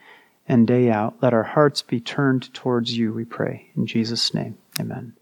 and 0.48 0.66
day 0.66 0.90
out. 0.90 1.16
Let 1.22 1.34
our 1.34 1.44
hearts 1.44 1.82
be 1.82 2.00
turned 2.00 2.54
towards 2.54 2.98
you, 2.98 3.14
we 3.14 3.26
pray. 3.26 3.70
In 3.76 3.86
Jesus' 3.86 4.34
name, 4.34 4.58
amen. 4.80 5.14